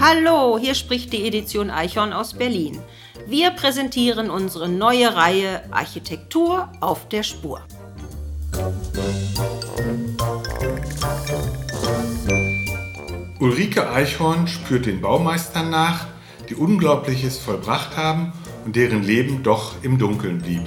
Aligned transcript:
Hallo, 0.00 0.58
hier 0.58 0.74
spricht 0.74 1.12
die 1.12 1.26
Edition 1.26 1.70
Eichhorn 1.70 2.14
aus 2.14 2.32
Berlin. 2.32 2.80
Wir 3.26 3.50
präsentieren 3.50 4.30
unsere 4.30 4.70
neue 4.70 5.14
Reihe 5.14 5.64
Architektur 5.70 6.72
auf 6.80 7.08
der 7.10 7.22
Spur. 7.22 7.60
Ulrike 13.44 13.90
Eichhorn 13.90 14.48
spürt 14.48 14.86
den 14.86 15.02
Baumeistern 15.02 15.68
nach, 15.68 16.06
die 16.48 16.54
Unglaubliches 16.54 17.36
vollbracht 17.36 17.94
haben 17.94 18.32
und 18.64 18.74
deren 18.74 19.02
Leben 19.02 19.42
doch 19.42 19.74
im 19.82 19.98
Dunkeln 19.98 20.38
blieb. 20.38 20.62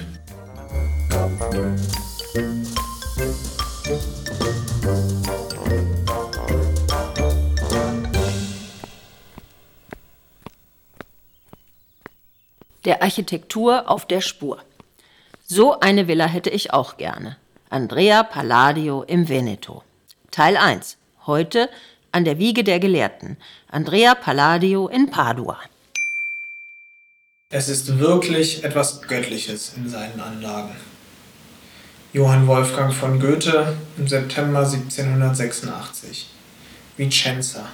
Der 12.85 13.01
Architektur 13.01 13.89
auf 13.89 14.05
der 14.05 14.21
Spur. 14.21 14.59
So 15.47 15.79
eine 15.79 16.07
Villa 16.07 16.27
hätte 16.27 16.51
ich 16.51 16.73
auch 16.73 16.97
gerne. 16.97 17.37
Andrea 17.71 18.21
Palladio 18.21 19.01
im 19.01 19.27
Veneto. 19.27 19.81
Teil 20.29 20.55
1. 20.55 20.97
Heute 21.25 21.71
an 22.17 22.25
der 22.25 22.39
Wiege 22.39 22.63
der 22.63 22.79
Gelehrten. 22.79 23.37
Andrea 23.69 24.15
Palladio 24.15 24.87
in 24.87 25.11
Padua. 25.11 25.59
Es 27.51 27.69
ist 27.69 27.99
wirklich 27.99 28.63
etwas 28.63 29.03
Göttliches 29.03 29.73
in 29.77 29.87
seinen 29.87 30.19
Anlagen. 30.19 30.75
Johann 32.13 32.47
Wolfgang 32.47 32.91
von 32.91 33.19
Goethe 33.19 33.77
im 33.99 34.07
September 34.07 34.61
1786. 34.61 36.27
Vicenza. 36.97 37.67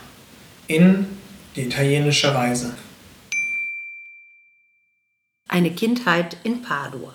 In 0.68 1.08
die 1.56 1.62
italienische 1.62 2.36
Reise. 2.36 2.74
Eine 5.48 5.72
Kindheit 5.72 6.36
in 6.44 6.62
Padua. 6.62 7.14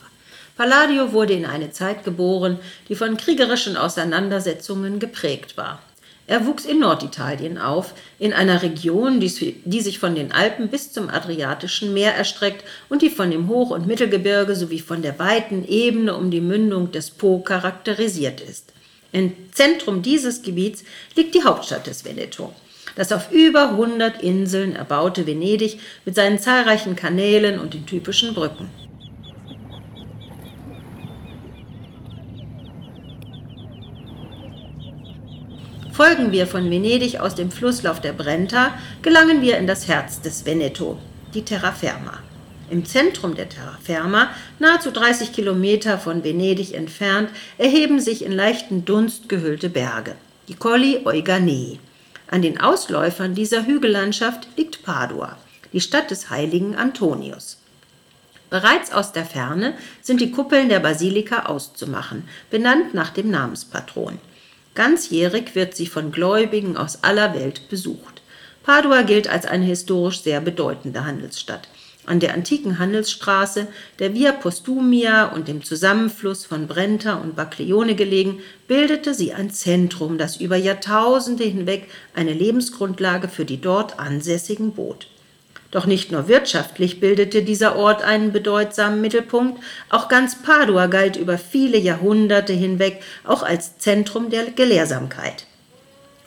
Palladio 0.57 1.13
wurde 1.13 1.35
in 1.35 1.45
eine 1.45 1.73
Zeit 1.73 2.05
geboren, 2.05 2.59
die 2.89 2.95
von 2.95 3.19
kriegerischen 3.19 3.77
Auseinandersetzungen 3.77 4.99
geprägt 4.99 5.59
war. 5.59 5.83
Er 6.29 6.45
wuchs 6.45 6.67
in 6.67 6.81
Norditalien 6.81 7.57
auf, 7.57 7.95
in 8.19 8.35
einer 8.35 8.61
Region, 8.61 9.19
die, 9.19 9.81
sich 9.81 9.99
von 9.99 10.15
den 10.15 10.31
Alpen 10.31 10.69
bis 10.69 10.93
zum 10.93 11.09
Adriatischen 11.09 11.95
Meer 11.95 12.15
erstreckt 12.15 12.65
und 12.91 13.01
die 13.01 13.09
von 13.09 13.31
dem 13.31 13.49
Hoch- 13.49 13.71
und 13.71 13.87
Mittelgebirge 13.87 14.55
sowie 14.55 14.81
von 14.81 15.01
der 15.01 15.19
weiten 15.19 15.65
Ebene 15.67 16.15
um 16.15 16.31
die 16.31 16.43
Mündung 16.43 16.93
des 16.93 17.11
Po 17.11 17.39
charakterisiert 17.39 18.43
ist. 18.43 18.75
Im 19.11 19.33
Zentrum 19.53 20.03
dieses 20.03 20.43
Gebiets 20.43 20.85
liegt 21.17 21.35
die 21.35 21.45
Hauptstadt 21.45 21.87
des 21.87 22.05
Veneto. 22.05 22.53
Das 22.95 23.11
auf 23.11 23.33
über 23.33 23.71
100 23.71 24.23
Inseln 24.23 24.77
erbaute 24.77 25.27
Venedig 25.27 25.81
mit 26.05 26.15
seinen 26.15 26.39
zahlreichen 26.39 26.95
Kanälen 26.95 27.59
und 27.59 27.73
den 27.73 27.87
typischen 27.87 28.35
Brücken. 28.35 28.69
Folgen 35.99 36.31
wir 36.31 36.47
von 36.47 36.71
Venedig 36.71 37.19
aus 37.19 37.35
dem 37.35 37.51
Flusslauf 37.51 38.01
der 38.01 38.13
Brenta, 38.13 38.73
gelangen 39.03 39.43
wir 39.43 39.59
in 39.59 39.67
das 39.67 39.89
Herz 39.89 40.21
des 40.21 40.47
Veneto, 40.47 40.97
die 41.35 41.43
Terraferma. 41.45 42.21
Im 42.71 42.85
Zentrum 42.85 43.35
der 43.35 43.49
Terraferma, 43.49 44.31
nahezu 44.61 44.93
30 44.93 45.33
Kilometer 45.33 45.99
von 45.99 46.23
Venedig 46.23 46.73
entfernt, 46.73 47.31
erheben 47.59 47.99
sich 47.99 48.25
in 48.25 48.31
leichten 48.31 48.85
Dunst 48.85 49.29
gehüllte 49.29 49.71
Berge, 49.71 50.15
die 50.47 50.55
Colli 50.55 51.01
Euganei. 51.05 51.81
An 52.29 52.43
den 52.43 52.61
Ausläufern 52.61 53.35
dieser 53.35 53.67
Hügellandschaft 53.67 54.47
liegt 54.57 54.85
Padua, 54.85 55.37
die 55.73 55.81
Stadt 55.81 56.13
des 56.13 56.31
heiligen 56.31 56.77
Antonius. 56.77 57.59
Bereits 58.51 58.93
aus 58.93 59.11
der 59.11 59.25
Ferne 59.25 59.75
sind 60.01 60.21
die 60.21 60.31
Kuppeln 60.31 60.69
der 60.69 60.79
Basilika 60.79 61.47
auszumachen, 61.47 62.29
benannt 62.53 62.95
nach 62.95 63.11
dem 63.11 63.33
Namenspatron. 63.33 64.21
Ganzjährig 64.79 65.57
wird 65.57 65.75
sie 65.75 65.89
von 65.89 66.13
Gläubigen 66.13 66.77
aus 66.77 67.03
aller 67.03 67.35
Welt 67.35 67.69
besucht. 67.69 68.23
Padua 68.63 69.03
gilt 69.03 69.29
als 69.29 69.45
eine 69.45 69.65
historisch 69.65 70.23
sehr 70.23 70.41
bedeutende 70.41 71.05
Handelsstadt. 71.05 71.67
An 72.07 72.21
der 72.21 72.33
antiken 72.33 72.79
Handelsstraße, 72.79 73.67
der 73.99 74.15
Via 74.15 74.31
Postumia 74.31 75.33
und 75.33 75.49
dem 75.49 75.65
Zusammenfluss 75.65 76.47
von 76.47 76.69
Brenta 76.69 77.15
und 77.15 77.35
Baglione 77.35 77.97
gelegen, 77.97 78.39
bildete 78.69 79.15
sie 79.15 79.33
ein 79.33 79.51
Zentrum, 79.51 80.17
das 80.17 80.37
über 80.37 80.55
Jahrtausende 80.55 81.43
hinweg 81.43 81.89
eine 82.15 82.33
Lebensgrundlage 82.33 83.27
für 83.27 83.45
die 83.45 83.61
dort 83.61 83.99
Ansässigen 83.99 84.75
bot. 84.75 85.09
Doch 85.71 85.85
nicht 85.85 86.11
nur 86.11 86.29
wirtschaftlich 86.29 86.99
bildete 86.99 87.43
dieser 87.43 87.77
Ort 87.77 88.03
einen 88.03 88.33
bedeutsamen 88.33 89.03
Mittelpunkt, 89.03 89.63
auch 89.91 90.09
ganz 90.09 90.43
Padua 90.43 90.87
galt 90.87 91.17
über 91.17 91.37
viele 91.37 91.77
Jahrhunderte 91.77 92.55
hinweg 92.55 93.03
auch 93.25 93.43
als 93.43 93.77
Zentrum 93.79 94.31
der 94.31 94.51
Gelehrsamkeit. 94.51 95.45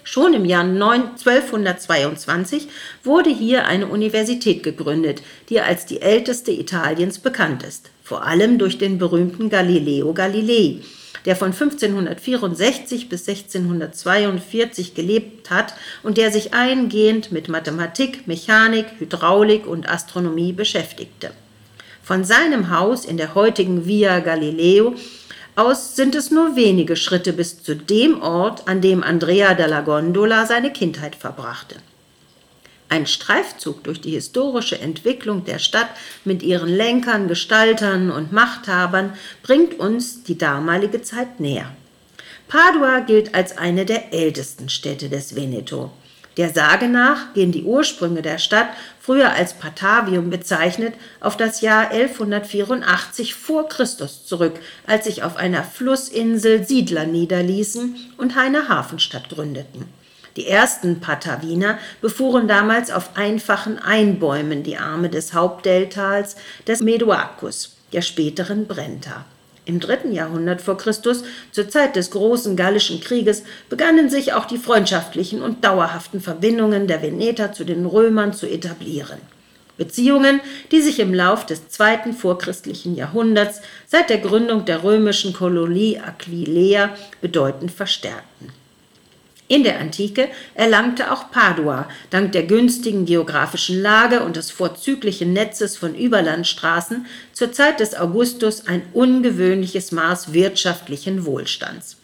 Schon 0.04 0.34
im 0.34 0.46
Jahr 0.46 0.64
1222 0.64 2.68
wurde 3.04 3.30
hier 3.30 3.66
eine 3.66 3.88
Universität 3.88 4.64
gegründet, 4.64 5.22
die 5.50 5.62
als 5.62 5.86
die 5.86 6.02
älteste 6.02 6.52
Italiens 6.52 7.20
bekannt 7.20 7.64
ist, 7.64 7.92
vor 8.04 8.24
allem 8.24 8.58
durch 8.58 8.78
den 8.78 8.98
berühmten 8.98 9.50
Galileo 9.50 10.14
Galilei, 10.14 10.82
der 11.26 11.36
von 11.36 11.52
1564 11.54 13.10
bis 13.10 13.28
1642 13.28 14.96
gelebt 14.96 15.50
hat 15.50 15.74
und 16.04 16.18
der 16.18 16.32
sich 16.32 16.54
eingehend 16.54 17.32
mit 17.32 17.50
Mathematik, 17.50 18.28
Mechanik, 18.28 18.86
Hydraulik 19.00 19.68
und 19.68 19.90
Astronomie 19.90 20.54
beschäftigte. 20.54 21.32
Von 22.04 22.24
seinem 22.24 22.70
Haus 22.70 23.06
in 23.06 23.18
der 23.18 23.36
heutigen 23.36 23.86
Via 23.86 24.20
Galileo 24.20 24.96
aus 25.56 25.96
sind 25.96 26.16
es 26.16 26.32
nur 26.32 26.56
wenige 26.56 26.96
Schritte 26.96 27.34
bis 27.34 27.62
zu 27.62 27.76
dem 27.76 28.22
Ort, 28.22 28.68
an 28.68 28.82
dem 28.82 29.04
Andrea 29.04 29.54
della 29.54 29.82
Gondola 29.82 30.46
seine 30.46 30.72
Kindheit 30.72 31.16
verbrachte. 31.16 31.76
Ein 32.92 33.08
Streifzug 33.08 33.86
durch 33.86 34.02
die 34.02 34.12
historische 34.12 34.78
Entwicklung 34.78 35.46
der 35.46 35.60
Stadt 35.60 35.88
mit 36.26 36.44
ihren 36.44 36.68
Lenkern, 36.68 37.30
Gestaltern 37.30 38.12
und 38.12 38.34
Machthabern 38.34 39.14
bringt 39.44 39.80
uns 39.80 40.24
die 40.24 40.38
damalige 40.38 41.02
Zeit 41.02 41.40
näher. 41.40 41.72
Padua 42.50 43.00
gilt 43.00 43.34
als 43.34 43.58
eine 43.58 43.86
der 43.86 44.14
ältesten 44.14 44.68
Städte 44.68 45.08
des 45.08 45.38
Veneto. 45.38 45.90
Der 46.36 46.50
Sage 46.50 46.90
nach 46.90 47.34
gehen 47.34 47.54
die 47.54 47.64
Ursprünge 47.64 48.22
der 48.22 48.40
Stadt, 48.40 48.68
früher 49.00 49.32
als 49.32 49.54
Patavium 49.54 50.30
bezeichnet, 50.30 50.94
auf 51.22 51.38
das 51.38 51.62
Jahr 51.62 51.92
1184 51.92 53.36
vor 53.36 53.70
Christus 53.70 54.26
zurück, 54.26 54.60
als 54.86 55.06
sich 55.06 55.24
auf 55.24 55.38
einer 55.38 55.64
Flussinsel 55.64 56.68
Siedler 56.68 57.06
niederließen 57.06 57.96
und 58.18 58.36
eine 58.36 58.68
Hafenstadt 58.68 59.30
gründeten. 59.30 60.01
Die 60.38 60.48
ersten 60.48 61.02
Patawiner 61.02 61.78
befuhren 62.00 62.48
damals 62.48 62.90
auf 62.92 63.18
einfachen 63.18 63.80
Einbäumen 63.80 64.64
die 64.64 64.78
Arme 64.78 65.10
des 65.10 65.34
Hauptdeltals 65.34 66.36
des 66.68 66.82
Medoacus, 66.82 67.76
der 67.92 68.02
späteren 68.02 68.66
Brenta. 68.66 69.26
Im 69.66 69.80
dritten 69.80 70.12
Jahrhundert 70.12 70.62
vor 70.62 70.78
Christus, 70.78 71.24
zur 71.52 71.70
Zeit 71.70 71.96
des 71.96 72.12
großen 72.12 72.56
Gallischen 72.56 73.00
Krieges, 73.00 73.44
begannen 73.70 74.10
sich 74.10 74.34
auch 74.34 74.46
die 74.46 74.58
freundschaftlichen 74.58 75.42
und 75.42 75.64
dauerhaften 75.64 76.20
Verbindungen 76.20 76.88
der 76.88 77.02
Veneter 77.02 77.54
zu 77.54 77.64
den 77.64 77.86
Römern 77.86 78.34
zu 78.34 78.48
etablieren. 78.48 79.20
Beziehungen, 79.78 80.42
die 80.72 80.82
sich 80.82 81.00
im 81.00 81.14
Lauf 81.14 81.46
des 81.46 81.70
zweiten 81.70 82.14
vorchristlichen 82.14 82.96
Jahrhunderts 82.96 83.62
seit 83.88 84.10
der 84.10 84.20
Gründung 84.20 84.66
der 84.66 84.84
römischen 84.84 85.34
Kolonie 85.34 86.00
Aquileia 86.00 86.96
bedeutend 87.22 87.72
verstärkten. 87.72 88.61
In 89.52 89.66
der 89.66 89.82
Antike 89.82 90.30
erlangte 90.56 91.12
auch 91.12 91.30
Padua 91.30 91.90
dank 92.10 92.32
der 92.32 92.44
günstigen 92.44 93.06
geografischen 93.06 93.82
Lage 93.82 94.22
und 94.22 94.38
des 94.38 94.50
vorzüglichen 94.50 95.34
Netzes 95.34 95.76
von 95.76 95.94
Überlandstraßen 95.94 97.06
zur 97.34 97.52
Zeit 97.52 97.82
des 97.82 97.94
Augustus 97.94 98.66
ein 98.68 98.82
ungewöhnliches 98.94 99.92
Maß 99.92 100.32
wirtschaftlichen 100.32 101.26
Wohlstands. 101.26 101.98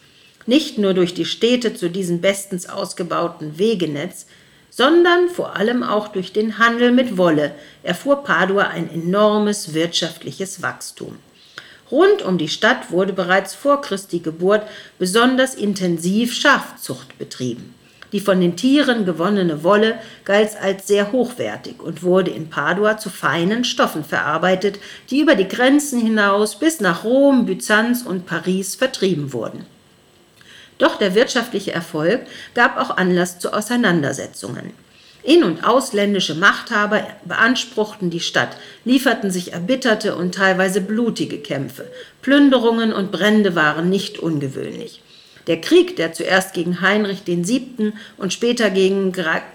Nicht 0.46 0.78
nur 0.78 0.94
durch 0.94 1.14
die 1.14 1.24
Städte 1.24 1.74
zu 1.74 1.90
diesem 1.90 2.20
bestens 2.20 2.68
ausgebauten 2.68 3.58
Wegenetz, 3.58 4.26
sondern 4.70 5.30
vor 5.30 5.56
allem 5.56 5.84
auch 5.84 6.10
durch 6.10 6.34
den 6.34 6.58
Handel 6.58 6.92
mit 6.92 7.18
Wolle 7.18 7.56
erfuhr 7.82 8.26
Padua 8.26 8.64
ein 8.64 8.92
enormes 8.94 9.74
wirtschaftliches 9.74 10.62
Wachstum. 10.62 11.18
Rund 11.90 12.22
um 12.22 12.38
die 12.38 12.50
Stadt 12.50 12.92
wurde 12.92 13.14
bereits 13.14 13.56
vor 13.56 13.82
Christi 13.82 14.20
Geburt 14.20 14.64
besonders 15.00 15.56
intensiv 15.56 16.34
Schafzucht 16.34 17.18
betrieben. 17.18 17.74
Die 18.12 18.20
von 18.22 18.40
den 18.40 18.56
Tieren 18.56 19.06
gewonnene 19.06 19.64
Wolle 19.64 20.00
galt 20.24 20.52
als 20.62 20.88
sehr 20.88 21.12
hochwertig 21.12 21.82
und 21.82 22.04
wurde 22.04 22.32
in 22.32 22.50
Padua 22.50 22.98
zu 22.98 23.10
feinen 23.10 23.66
Stoffen 23.66 24.04
verarbeitet, 24.04 24.80
die 25.10 25.20
über 25.20 25.36
die 25.36 25.48
Grenzen 25.48 26.00
hinaus 26.00 26.58
bis 26.58 26.80
nach 26.80 27.04
Rom, 27.04 27.46
Byzanz 27.46 28.04
und 28.04 28.26
Paris 28.26 28.76
vertrieben 28.76 29.34
wurden. 29.34 29.66
Doch 30.78 30.98
der 30.98 31.16
wirtschaftliche 31.16 31.74
Erfolg 31.74 32.22
gab 32.54 32.78
auch 32.78 32.96
Anlass 32.96 33.40
zu 33.40 33.52
Auseinandersetzungen. 33.54 34.72
In- 35.28 35.44
und 35.44 35.66
ausländische 35.66 36.36
Machthaber 36.36 37.06
beanspruchten 37.26 38.10
die 38.10 38.22
Stadt, 38.22 38.56
lieferten 38.86 39.30
sich 39.30 39.52
erbitterte 39.52 40.16
und 40.16 40.34
teilweise 40.34 40.80
blutige 40.80 41.40
Kämpfe. 41.40 41.92
Plünderungen 42.22 42.94
und 42.94 43.12
Brände 43.12 43.54
waren 43.54 43.90
nicht 43.90 44.20
ungewöhnlich. 44.20 45.02
Der 45.48 45.60
Krieg, 45.60 45.98
der 45.98 46.14
zuerst 46.14 46.54
gegen 46.54 46.80
Heinrich 46.80 47.24
VII. 47.26 47.92
und 48.16 48.32
später 48.32 48.70
gegen 48.70 49.12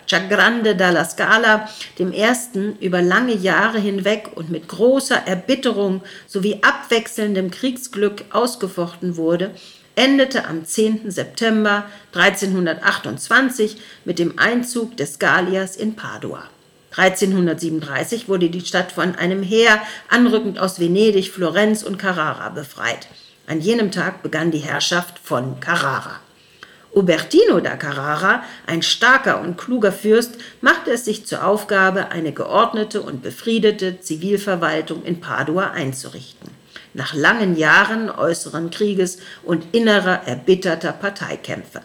Ciagrande 0.07 0.77
dalla 0.77 1.07
Scala, 1.07 1.67
Ersten, 2.13 2.77
über 2.81 3.01
lange 3.01 3.35
Jahre 3.35 3.79
hinweg 3.79 4.29
und 4.35 4.51
mit 4.51 4.69
großer 4.69 5.27
Erbitterung 5.27 6.03
sowie 6.27 6.59
abwechselndem 6.61 7.51
Kriegsglück 7.51 8.25
ausgefochten 8.31 9.17
wurde, 9.17 9.53
endete 9.95 10.47
am 10.47 10.65
10. 10.65 11.11
September 11.11 11.85
1328 12.15 13.77
mit 14.05 14.19
dem 14.19 14.39
Einzug 14.39 14.97
des 14.97 15.19
Galliers 15.19 15.77
in 15.77 15.97
Padua. 15.97 16.45
1337 16.97 18.29
wurde 18.29 18.51
die 18.51 18.61
Stadt 18.61 18.93
von 18.93 19.15
einem 19.15 19.43
Heer 19.43 19.81
anrückend 20.09 20.59
aus 20.59 20.79
Venedig, 20.79 21.31
Florenz 21.31 21.83
und 21.83 21.99
Carrara 21.99 22.51
befreit. 22.51 23.09
An 23.47 23.61
jenem 23.61 23.91
Tag 23.91 24.23
begann 24.23 24.51
die 24.51 24.59
Herrschaft 24.59 25.19
von 25.19 25.59
Carrara. 25.61 26.21
Ubertino 26.95 27.61
da 27.61 27.77
Carrara, 27.77 28.43
ein 28.67 28.83
starker 28.83 29.41
und 29.41 29.57
kluger 29.57 29.93
Fürst, 29.93 30.35
machte 30.61 30.91
es 30.91 31.07
sich 31.07 31.25
zur 31.25 31.47
Aufgabe, 31.47 32.11
eine 32.11 32.33
geordnete 32.33 33.01
und 33.01 33.23
befriedete 33.23 34.01
Zivilverwaltung 34.01 35.03
in 35.03 35.21
Padua 35.21 35.71
einzurichten 35.71 36.62
nach 36.95 37.15
langen 37.15 37.57
Jahren 37.57 38.11
äußeren 38.11 38.71
Krieges 38.71 39.19
und 39.43 39.65
innerer 39.73 40.27
erbitterter 40.27 40.93
Parteikämpfe. 40.93 41.83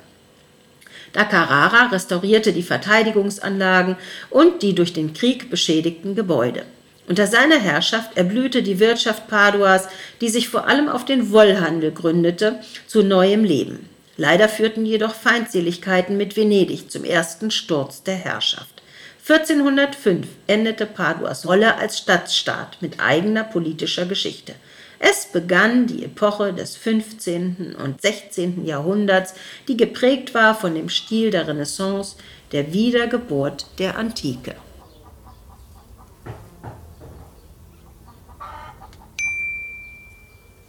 Da 1.14 1.24
Carrara 1.24 1.88
restaurierte 1.88 2.54
die 2.54 2.64
Verteidigungsanlagen 2.64 3.96
und 4.30 4.62
die 4.62 4.76
durch 4.76 4.94
den 4.94 5.14
Krieg 5.14 5.50
beschädigten 5.50 6.16
Gebäude. 6.16 6.64
Unter 7.08 7.26
seiner 7.26 7.58
Herrschaft 7.58 8.18
erblühte 8.18 8.62
die 8.62 8.80
Wirtschaft 8.80 9.28
Paduas, 9.30 9.88
die 10.20 10.30
sich 10.30 10.50
vor 10.50 10.68
allem 10.68 10.90
auf 10.90 11.06
den 11.06 11.32
Wollhandel 11.32 11.92
gründete, 11.92 12.60
zu 12.86 13.02
neuem 13.02 13.46
Leben. 13.46 13.90
Leider 14.18 14.50
führten 14.50 14.86
jedoch 14.86 15.14
Feindseligkeiten 15.14 16.18
mit 16.18 16.36
Venedig 16.36 16.92
zum 16.92 17.06
ersten 17.06 17.50
Sturz 17.52 18.04
der 18.04 18.16
Herrschaft. 18.16 18.82
1405 19.30 20.28
endete 20.48 20.86
Paduas 20.86 21.46
Rolle 21.48 21.76
als 21.78 21.98
Stadtstaat 21.98 22.78
mit 22.82 23.00
eigener 23.00 23.44
politischer 23.44 24.06
Geschichte. 24.06 24.56
Es 25.00 25.28
begann 25.32 25.86
die 25.86 26.04
Epoche 26.04 26.54
des 26.54 26.76
15. 26.76 27.76
und 27.76 28.02
16. 28.02 28.66
Jahrhunderts, 28.66 29.36
die 29.68 29.78
geprägt 29.78 30.34
war 30.34 30.56
von 30.56 30.74
dem 30.74 30.90
Stil 30.90 31.30
der 31.30 31.48
Renaissance, 31.48 32.18
der 32.52 32.74
Wiedergeburt 32.74 33.68
der 33.78 33.98
Antike. 33.98 34.56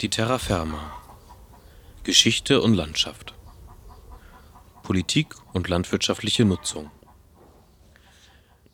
Die 0.01 0.11
Terraferma 0.11 0.93
Geschichte 2.05 2.61
und 2.61 2.75
Landschaft 2.75 3.35
Politik 4.85 5.35
und 5.53 5.69
landwirtschaftliche 5.69 6.45
Nutzung 6.45 6.91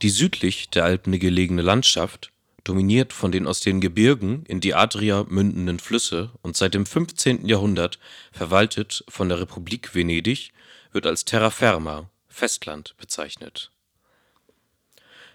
Die 0.02 0.10
südlich 0.10 0.68
der 0.68 0.84
Alpen 0.84 1.18
gelegene 1.18 1.62
Landschaft 1.62 2.33
dominiert 2.64 3.12
von 3.12 3.30
den 3.30 3.46
aus 3.46 3.60
den 3.60 3.80
Gebirgen 3.80 4.44
in 4.46 4.60
die 4.60 4.74
Adria 4.74 5.24
mündenden 5.28 5.78
Flüsse 5.78 6.30
und 6.42 6.56
seit 6.56 6.74
dem 6.74 6.86
15. 6.86 7.46
Jahrhundert 7.46 7.98
verwaltet 8.32 9.04
von 9.08 9.28
der 9.28 9.40
Republik 9.40 9.94
Venedig, 9.94 10.52
wird 10.92 11.06
als 11.06 11.24
Terraferma 11.24 12.10
(Festland) 12.28 12.94
bezeichnet. 12.96 13.70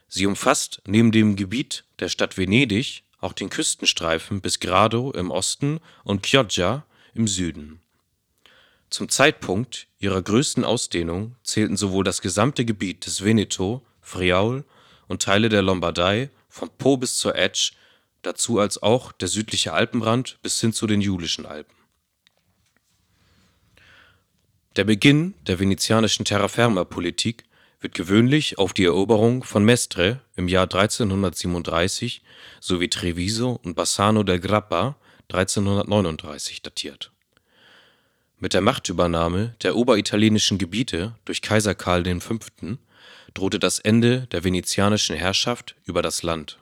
Sie 0.08 0.26
umfasst 0.26 0.81
neben 0.88 1.12
dem 1.12 1.36
Gebiet 1.36 1.86
der 2.00 2.10
Stadt 2.10 2.38
Venedig 2.38 3.04
auch 3.20 3.34
den 3.34 3.50
Küstenstreifen 3.50 4.42
bis 4.42 4.60
Grado 4.60 5.12
im 5.12 5.30
Osten 5.30 5.80
und 6.04 6.26
Chioggia 6.26 6.86
im 7.14 7.28
Süden. 7.28 7.80
Zum 8.90 9.08
Zeitpunkt 9.08 9.88
ihrer 10.00 10.22
größten 10.22 10.66
Ausdehnung 10.66 11.36
zählten 11.44 11.78
sowohl 11.78 12.04
das 12.04 12.22
gesamte 12.22 12.66
Gebiet 12.66 13.06
des 13.06 13.24
Veneto, 13.24 13.86
Friaul 14.02 14.64
und 15.08 15.22
Teile 15.22 15.50
der 15.50 15.62
Lombardei 15.62 16.31
vom 16.59 16.69
Po 16.77 16.97
bis 16.97 17.17
zur 17.17 17.35
Etsch, 17.35 17.71
dazu 18.21 18.59
als 18.59 18.81
auch 18.83 19.11
der 19.13 19.29
südliche 19.29 19.73
Alpenrand 19.73 20.39
bis 20.41 20.59
hin 20.59 20.73
zu 20.73 20.88
den 20.88 21.01
Julischen 21.01 21.45
Alpen. 21.45 21.75
Der 24.75 24.83
Beginn 24.83 25.33
der 25.47 25.59
venezianischen 25.59 26.25
Terraferma-Politik 26.25 27.45
wird 27.81 27.95
gewöhnlich 27.95 28.57
auf 28.57 28.73
die 28.73 28.85
Eroberung 28.85 29.44
von 29.44 29.63
Mestre 29.63 30.19
im 30.35 30.47
Jahr 30.47 30.65
1337 30.65 32.21
sowie 32.59 32.89
Treviso 32.89 33.59
und 33.63 33.75
Bassano 33.75 34.23
del 34.23 34.39
Grappa 34.39 34.97
1339 35.29 36.61
datiert. 36.61 37.11
Mit 38.38 38.53
der 38.53 38.61
Machtübernahme 38.61 39.56
der 39.63 39.75
oberitalienischen 39.75 40.57
Gebiete 40.57 41.15
durch 41.25 41.41
Kaiser 41.41 41.75
Karl 41.75 42.03
V 42.19 42.39
drohte 43.34 43.60
das 43.60 43.80
Ende 43.80 44.28
der 44.28 44.44
venezianischen 44.44 45.16
Herrschaft 45.16 45.76
über 45.86 46.02
das 46.02 46.24
Land, 46.24 46.60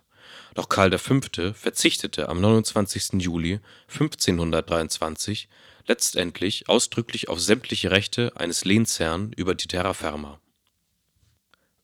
doch 0.57 0.69
Karl 0.69 0.97
V. 0.97 1.21
verzichtete 1.53 2.29
am 2.29 2.41
29. 2.41 3.21
Juli 3.21 3.59
1523 3.89 5.49
letztendlich 5.85 6.67
ausdrücklich 6.67 7.29
auf 7.29 7.39
sämtliche 7.39 7.91
Rechte 7.91 8.33
eines 8.35 8.65
Lehnsherrn 8.65 9.33
über 9.33 9.53
die 9.53 9.67
Terraferma. 9.67 10.39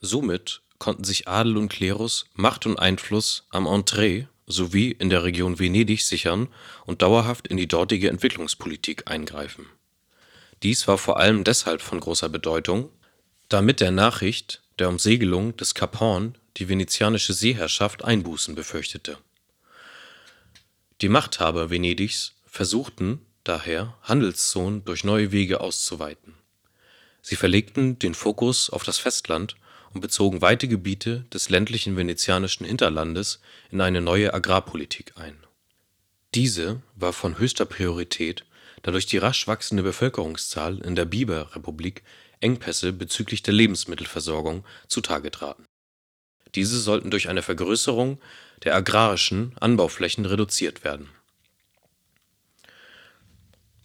Somit 0.02 0.64
konnten 0.80 1.04
sich 1.04 1.28
Adel 1.28 1.58
und 1.58 1.70
Klerus 1.70 2.26
Macht 2.34 2.66
und 2.66 2.80
Einfluss 2.80 3.46
am 3.52 3.68
Entree 3.68 4.26
sowie 4.48 4.90
in 4.90 5.12
der 5.12 5.24
Region 5.24 5.60
Venedig 5.60 6.02
sichern 6.02 6.48
und 6.88 7.04
dauerhaft 7.04 7.48
in 7.48 7.58
die 7.58 7.68
dortige 7.68 8.10
Entwicklungspolitik 8.10 9.08
eingreifen. 9.08 9.68
Dies 10.64 10.88
war 10.88 10.98
vor 10.98 11.20
allem 11.20 11.44
deshalb 11.44 11.84
von 11.84 12.00
großer 12.00 12.30
Bedeutung, 12.30 12.90
da 13.50 13.62
mit 13.62 13.82
der 13.82 13.92
Nachricht 13.92 14.63
der 14.80 14.90
Umsegelung 14.90 15.56
des 15.58 15.74
Kap 15.74 16.00
Horn 16.00 16.38
die 16.58 16.70
venezianische 16.70 17.34
Seeherrschaft 17.34 18.04
Einbußen 18.04 18.56
befürchtete. 18.56 19.18
Die 21.02 21.10
Machthaber 21.10 21.70
Venedigs 21.70 22.34
versuchten 22.46 23.26
daher, 23.44 23.98
Handelszonen 24.04 24.86
durch 24.86 25.04
neue 25.04 25.32
Wege 25.32 25.62
auszuweiten. 25.62 26.36
Sie 27.22 27.36
verlegten 27.36 28.00
den 28.00 28.14
Fokus 28.14 28.70
auf 28.70 28.84
das 28.84 28.98
Festland 28.98 29.56
und 29.94 30.02
bezogen 30.02 30.42
weite 30.42 30.68
Gebiete 30.68 31.26
des 31.34 31.50
ländlichen 31.50 31.96
venezianischen 31.96 32.66
Hinterlandes 32.66 33.42
in 33.72 33.82
eine 33.82 34.02
neue 34.02 34.34
Agrarpolitik 34.34 35.14
ein. 35.16 35.38
Diese 36.36 36.82
war 36.96 37.14
von 37.14 37.38
höchster 37.38 37.66
Priorität, 37.66 38.44
da 38.82 38.92
durch 38.92 39.06
die 39.06 39.18
rasch 39.18 39.48
wachsende 39.48 39.84
Bevölkerungszahl 39.84 40.80
in 40.80 40.96
der 40.96 41.06
Biberrepublik 41.06 42.04
Engpässe 42.44 42.94
bezüglich 42.94 43.42
der 43.42 43.54
Lebensmittelversorgung 43.54 44.64
zutage 44.88 45.32
traten. 45.32 45.66
Diese 46.56 46.80
sollten 46.80 47.10
durch 47.10 47.30
eine 47.30 47.42
Vergrößerung 47.42 48.20
der 48.64 48.76
agrarischen 48.76 49.56
Anbauflächen 49.60 50.26
reduziert 50.26 50.84
werden. 50.84 51.10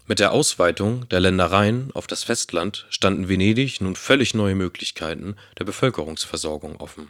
Mit 0.07 0.21
der 0.21 0.33
Ausweitung 0.33 1.09
der 1.09 1.21
Ländereien 1.21 1.91
auf 1.93 2.07
das 2.07 2.25
Festland 2.25 2.87
standen 2.89 3.29
Venedig 3.29 3.81
nun 3.81 3.95
völlig 3.95 4.35
neue 4.35 4.55
Möglichkeiten 4.55 5.37
der 5.59 5.65
Bevölkerungsversorgung 5.65 6.77
offen. 6.77 7.09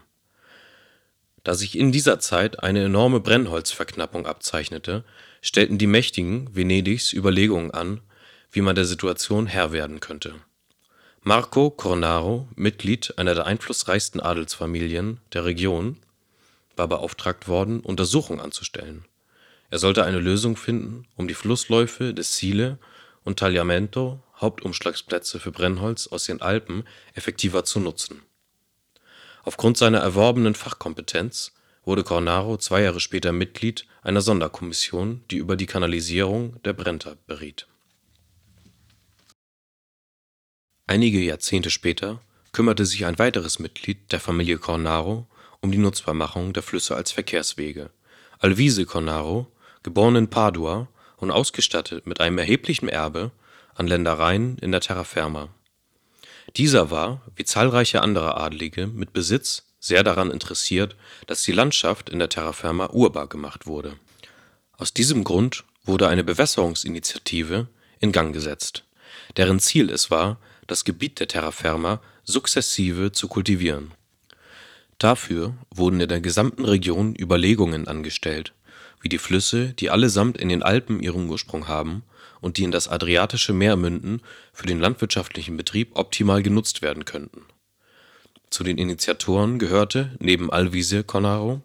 Da 1.44 1.54
sich 1.54 1.78
in 1.78 1.92
dieser 1.92 2.18
Zeit 2.18 2.62
eine 2.62 2.84
enorme 2.84 3.20
Brennholzverknappung 3.20 4.26
abzeichnete, 4.26 5.04
stellten 5.40 5.78
die 5.78 5.86
Mächtigen 5.86 6.54
Venedigs 6.54 7.12
Überlegungen 7.12 7.70
an, 7.70 8.00
wie 8.50 8.60
man 8.60 8.74
der 8.74 8.84
Situation 8.84 9.46
Herr 9.46 9.70
werden 9.72 10.00
könnte 10.00 10.34
Marco 11.28 11.68
Cornaro, 11.68 12.48
Mitglied 12.56 13.18
einer 13.18 13.34
der 13.34 13.44
einflussreichsten 13.44 14.18
Adelsfamilien 14.18 15.20
der 15.34 15.44
Region, 15.44 15.98
war 16.74 16.88
beauftragt 16.88 17.48
worden, 17.48 17.80
Untersuchungen 17.80 18.40
anzustellen. 18.40 19.04
Er 19.68 19.78
sollte 19.78 20.04
eine 20.06 20.20
Lösung 20.20 20.56
finden, 20.56 21.06
um 21.16 21.28
die 21.28 21.34
Flussläufe 21.34 22.14
des 22.14 22.38
Sile 22.38 22.78
und 23.24 23.38
Tagliamento, 23.38 24.22
Hauptumschlagsplätze 24.40 25.38
für 25.38 25.52
Brennholz 25.52 26.06
aus 26.06 26.24
den 26.24 26.40
Alpen, 26.40 26.84
effektiver 27.12 27.62
zu 27.62 27.78
nutzen. 27.78 28.22
Aufgrund 29.44 29.76
seiner 29.76 29.98
erworbenen 29.98 30.54
Fachkompetenz 30.54 31.52
wurde 31.84 32.04
Cornaro 32.04 32.56
zwei 32.56 32.80
Jahre 32.80 33.00
später 33.00 33.32
Mitglied 33.32 33.86
einer 34.00 34.22
Sonderkommission, 34.22 35.24
die 35.30 35.36
über 35.36 35.56
die 35.56 35.66
Kanalisierung 35.66 36.56
der 36.62 36.72
Brenta 36.72 37.16
beriet 37.26 37.66
Einige 40.90 41.20
Jahrzehnte 41.20 41.68
später 41.68 42.22
kümmerte 42.52 42.86
sich 42.86 43.04
ein 43.04 43.18
weiteres 43.18 43.58
Mitglied 43.58 44.10
der 44.10 44.20
Familie 44.20 44.56
Cornaro 44.56 45.26
um 45.60 45.70
die 45.70 45.76
Nutzbarmachung 45.76 46.54
der 46.54 46.62
Flüsse 46.62 46.96
als 46.96 47.12
Verkehrswege. 47.12 47.90
Alvise 48.38 48.86
Cornaro, 48.86 49.52
geboren 49.82 50.16
in 50.16 50.30
Padua 50.30 50.88
und 51.18 51.30
ausgestattet 51.30 52.06
mit 52.06 52.20
einem 52.20 52.38
erheblichen 52.38 52.88
Erbe 52.88 53.32
an 53.74 53.86
Ländereien 53.86 54.56
in 54.62 54.72
der 54.72 54.80
Terraferma. 54.80 55.50
Dieser 56.56 56.90
war, 56.90 57.20
wie 57.36 57.44
zahlreiche 57.44 58.00
andere 58.00 58.38
Adlige 58.38 58.86
mit 58.86 59.12
Besitz, 59.12 59.64
sehr 59.80 60.02
daran 60.02 60.30
interessiert, 60.30 60.96
dass 61.26 61.42
die 61.42 61.52
Landschaft 61.52 62.08
in 62.08 62.18
der 62.18 62.30
Terraferma 62.30 62.88
urbar 62.94 63.26
gemacht 63.26 63.66
wurde. 63.66 63.98
Aus 64.78 64.94
diesem 64.94 65.22
Grund 65.22 65.64
wurde 65.84 66.08
eine 66.08 66.24
Bewässerungsinitiative 66.24 67.68
in 68.00 68.10
Gang 68.10 68.32
gesetzt, 68.32 68.84
deren 69.36 69.60
Ziel 69.60 69.90
es 69.90 70.10
war, 70.10 70.38
das 70.68 70.84
Gebiet 70.84 71.18
der 71.18 71.26
Terraferma 71.26 72.00
sukzessive 72.22 73.10
zu 73.10 73.26
kultivieren. 73.26 73.90
Dafür 74.98 75.54
wurden 75.74 76.00
in 76.00 76.08
der 76.08 76.20
gesamten 76.20 76.64
Region 76.64 77.16
Überlegungen 77.18 77.88
angestellt, 77.88 78.52
wie 79.00 79.08
die 79.08 79.18
Flüsse, 79.18 79.72
die 79.72 79.90
allesamt 79.90 80.38
in 80.38 80.48
den 80.48 80.62
Alpen 80.62 81.00
ihren 81.00 81.28
Ursprung 81.28 81.66
haben 81.68 82.02
und 82.40 82.56
die 82.56 82.64
in 82.64 82.70
das 82.70 82.88
Adriatische 82.88 83.52
Meer 83.52 83.76
münden, 83.76 84.22
für 84.52 84.66
den 84.66 84.80
landwirtschaftlichen 84.80 85.56
Betrieb 85.56 85.90
optimal 85.94 86.42
genutzt 86.42 86.82
werden 86.82 87.04
könnten. 87.04 87.42
Zu 88.50 88.64
den 88.64 88.78
Initiatoren 88.78 89.58
gehörte 89.58 90.16
neben 90.20 90.50
Alvise 90.50 91.04
Cornaro 91.04 91.62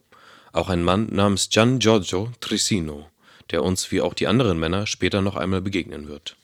auch 0.52 0.70
ein 0.70 0.84
Mann 0.84 1.08
namens 1.12 1.50
Gian 1.50 1.80
Giorgio 1.80 2.32
Trissino, 2.40 3.10
der 3.52 3.64
uns 3.64 3.92
wie 3.92 4.02
auch 4.02 4.14
die 4.14 4.28
anderen 4.28 4.60
Männer 4.60 4.86
später 4.86 5.22
noch 5.22 5.36
einmal 5.36 5.62
begegnen 5.62 6.08
wird. 6.08 6.36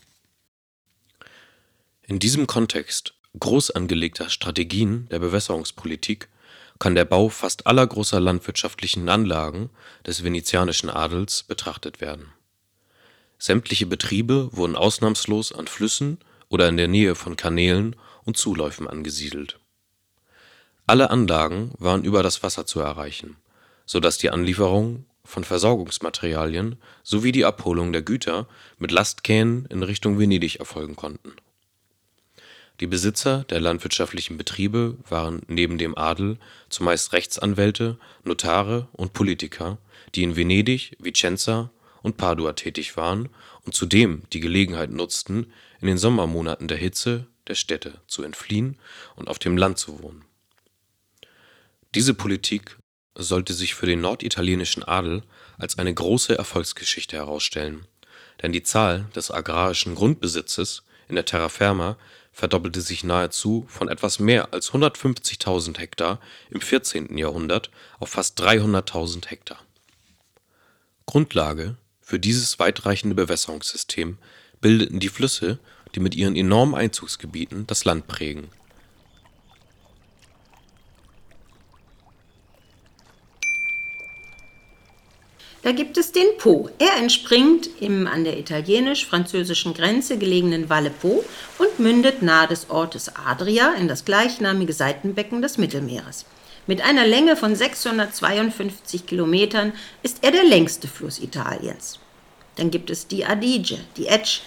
In 2.10 2.18
diesem 2.18 2.48
Kontext 2.48 3.14
groß 3.40 3.70
angelegter 3.70 4.32
Strategien 4.32 5.08
der 5.12 5.20
Bewässerungspolitik 5.20 6.28
kann 6.80 6.96
der 6.96 7.06
Bau 7.06 7.30
fast 7.30 7.68
aller 7.68 7.86
großer 7.86 8.20
landwirtschaftlichen 8.20 9.08
Anlagen 9.10 9.70
des 10.08 10.24
venezianischen 10.24 10.90
Adels 10.90 11.44
betrachtet 11.44 12.02
werden. 12.02 12.34
Sämtliche 13.38 13.86
Betriebe 13.86 14.50
wurden 14.52 14.76
ausnahmslos 14.76 15.52
an 15.52 15.68
Flüssen 15.68 16.18
oder 16.48 16.68
in 16.68 16.78
der 16.78 16.88
Nähe 16.88 17.14
von 17.14 17.36
Kanälen 17.36 17.96
und 18.24 18.38
Zuläufen 18.38 18.88
angesiedelt. 18.88 19.60
Alle 20.88 21.12
Anlagen 21.12 21.74
waren 21.78 22.04
über 22.04 22.24
das 22.24 22.42
Wasser 22.42 22.66
zu 22.66 22.80
erreichen, 22.80 23.38
so 23.86 24.00
dass 24.00 24.18
die 24.18 24.32
Anlieferung 24.32 25.06
von 25.24 25.44
Versorgungsmaterialien 25.44 26.78
sowie 27.04 27.32
die 27.32 27.46
Abholung 27.46 27.94
der 27.94 28.02
Güter 28.02 28.48
mit 28.80 28.90
Lastkähnen 28.90 29.68
in 29.68 29.84
Richtung 29.84 30.18
Venedig 30.18 30.56
erfolgen 30.56 30.96
konnten 30.96 31.36
die 32.80 32.88
Besitzer 32.88 33.44
der 33.50 33.60
landwirtschaftlichen 33.60 34.38
Betriebe 34.38 34.98
waren 35.10 35.42
neben 35.48 35.78
dem 35.78 35.98
Adel 35.98 36.38
zumeist 36.70 37.14
Rechtsanwälte, 37.14 37.98
Notare 38.24 38.88
und 38.94 39.14
Politiker, 39.14 39.78
die 40.16 40.24
in 40.24 40.36
Venedig, 40.36 40.96
Vicenza 41.00 41.72
und 42.02 42.18
Padua 42.18 42.54
tätig 42.54 42.96
waren 42.96 43.30
und 43.66 43.76
zudem 43.76 44.24
die 44.32 44.40
Gelegenheit 44.40 44.92
nutzten, 44.92 45.52
in 45.82 45.88
den 45.88 45.98
Sommermonaten 45.98 46.68
der 46.68 46.78
Hitze 46.78 47.28
der 47.48 47.56
Städte 47.56 48.00
zu 48.08 48.24
entfliehen 48.24 48.78
und 49.16 49.28
auf 49.28 49.40
dem 49.40 49.58
Land 49.58 49.78
zu 49.78 50.02
wohnen. 50.02 50.24
Diese 51.96 52.14
Politik 52.14 52.78
sollte 53.16 53.54
sich 53.54 53.74
für 53.74 53.88
den 53.88 54.02
norditalienischen 54.02 54.84
Adel 54.84 55.24
als 55.58 55.78
eine 55.78 55.94
große 55.94 56.38
Erfolgsgeschichte 56.38 57.18
herausstellen, 57.18 57.86
denn 58.42 58.54
die 58.54 58.64
Zahl 58.64 59.10
des 59.16 59.32
agrarischen 59.32 59.96
Grundbesitzes 59.96 60.84
in 61.10 61.16
der 61.16 61.26
Terraferma 61.26 61.98
verdoppelte 62.32 62.82
sich 62.82 63.04
nahezu 63.04 63.66
von 63.68 63.90
etwas 63.90 64.20
mehr 64.20 64.54
als 64.54 64.72
150.000 64.72 65.78
Hektar 65.78 66.20
im 66.50 66.62
14. 66.62 67.18
Jahrhundert 67.18 67.72
auf 68.00 68.10
fast 68.10 68.42
300.000 68.42 69.28
Hektar. 69.28 69.60
Grundlage 71.06 71.76
für 72.02 72.20
dieses 72.20 72.60
weitreichende 72.60 73.16
Bewässerungssystem 73.16 74.18
bildeten 74.62 75.00
die 75.00 75.10
Flüsse, 75.10 75.60
die 75.96 76.00
mit 76.00 76.16
ihren 76.16 76.36
enormen 76.36 76.76
Einzugsgebieten 76.76 77.66
das 77.68 77.86
Land 77.86 78.08
prägen 78.08 78.50
Da 85.62 85.74
gibt 85.74 85.98
es 85.98 86.14
den 86.14 86.38
Po. 86.38 86.70
Er 86.80 86.96
entspringt 86.98 87.70
im 87.82 88.08
an 88.08 88.24
der 88.24 88.38
italienisch-französischen 88.38 89.74
Grenze 89.74 90.18
gelegenen 90.18 90.70
Valle 90.70 90.90
Po 90.90 91.24
und 91.58 91.80
mündet 91.80 92.22
nahe 92.22 92.48
des 92.48 92.70
Ortes 92.70 93.12
Adria 93.16 93.74
in 93.74 93.90
das 93.90 94.06
gleichnamige 94.06 94.72
Seitenbecken 94.72 95.42
des 95.42 95.58
Mittelmeeres. 95.58 96.26
Mit 96.66 96.82
einer 96.82 97.06
Länge 97.06 97.36
von 97.36 97.56
652 97.56 99.06
Kilometern 99.06 99.74
ist 100.02 100.20
er 100.22 100.32
der 100.32 100.46
längste 100.46 100.88
Fluss 100.88 101.20
Italiens. 101.20 102.00
Dann 102.56 102.72
gibt 102.72 102.90
es 102.90 103.08
die 103.08 103.26
Adige, 103.26 103.80
die 103.98 104.08
Etsch. 104.08 104.42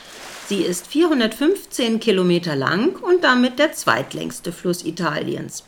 Sie 0.47 0.63
ist 0.63 0.87
415 0.87 2.01
Kilometer 2.01 2.57
lang 2.57 2.97
und 3.03 3.23
damit 3.23 3.59
der 3.59 3.73
zweitlängste 3.73 4.53
Fluss 4.53 4.85
Italiens. 4.85 5.65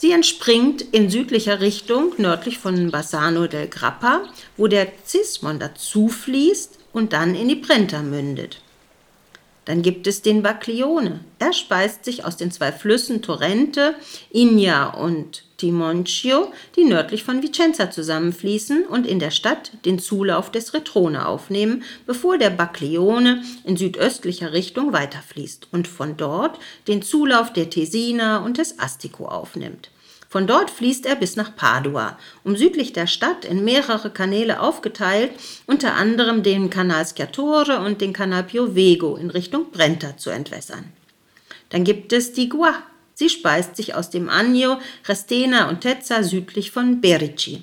Sie 0.00 0.12
entspringt 0.12 0.80
in 0.80 1.10
südlicher 1.10 1.60
Richtung 1.60 2.14
nördlich 2.16 2.58
von 2.58 2.90
Bassano 2.90 3.46
del 3.46 3.68
Grappa, 3.68 4.22
wo 4.56 4.66
der 4.66 4.90
Cismon 5.04 5.58
dazufließt 5.58 6.78
und 6.94 7.12
dann 7.12 7.34
in 7.34 7.48
die 7.48 7.56
Brenta 7.56 8.00
mündet. 8.00 8.62
Dann 9.66 9.82
gibt 9.82 10.06
es 10.06 10.22
den 10.22 10.42
Baglione. 10.42 11.20
Er 11.38 11.52
speist 11.52 12.06
sich 12.06 12.24
aus 12.24 12.38
den 12.38 12.50
zwei 12.50 12.72
Flüssen 12.72 13.20
Torrente, 13.20 13.94
Igna 14.32 14.88
und 14.88 15.44
Timoncio, 15.60 16.52
die 16.74 16.84
nördlich 16.84 17.22
von 17.22 17.42
Vicenza 17.42 17.90
zusammenfließen 17.90 18.86
und 18.86 19.06
in 19.06 19.18
der 19.18 19.30
Stadt 19.30 19.72
den 19.84 19.98
Zulauf 19.98 20.50
des 20.50 20.72
Retrone 20.72 21.26
aufnehmen, 21.26 21.82
bevor 22.06 22.38
der 22.38 22.48
Baglione 22.48 23.42
in 23.64 23.76
südöstlicher 23.76 24.54
Richtung 24.54 24.94
weiterfließt 24.94 25.68
und 25.70 25.86
von 25.86 26.16
dort 26.16 26.58
den 26.88 27.02
Zulauf 27.02 27.52
der 27.52 27.68
Tesina 27.68 28.38
und 28.38 28.56
des 28.56 28.78
Astico 28.78 29.26
aufnimmt. 29.26 29.90
Von 30.30 30.46
dort 30.46 30.70
fließt 30.70 31.04
er 31.04 31.16
bis 31.16 31.36
nach 31.36 31.54
Padua, 31.56 32.16
um 32.42 32.56
südlich 32.56 32.94
der 32.94 33.08
Stadt 33.08 33.44
in 33.44 33.62
mehrere 33.62 34.10
Kanäle 34.10 34.60
aufgeteilt, 34.60 35.32
unter 35.66 35.94
anderem 35.94 36.42
den 36.42 36.70
Canal 36.70 37.04
Sciatore 37.04 37.80
und 37.80 38.00
den 38.00 38.12
Canal 38.12 38.44
Piovego 38.44 39.16
in 39.16 39.28
Richtung 39.28 39.70
Brenta 39.72 40.16
zu 40.16 40.30
entwässern. 40.30 40.84
Dann 41.68 41.84
gibt 41.84 42.12
es 42.12 42.32
die 42.32 42.48
Gua, 42.48 42.74
Sie 43.20 43.28
speist 43.28 43.76
sich 43.76 43.94
aus 43.94 44.08
dem 44.08 44.30
Agno, 44.30 44.78
Restena 45.06 45.68
und 45.68 45.82
Tezza 45.82 46.22
südlich 46.22 46.70
von 46.70 47.02
Berici. 47.02 47.60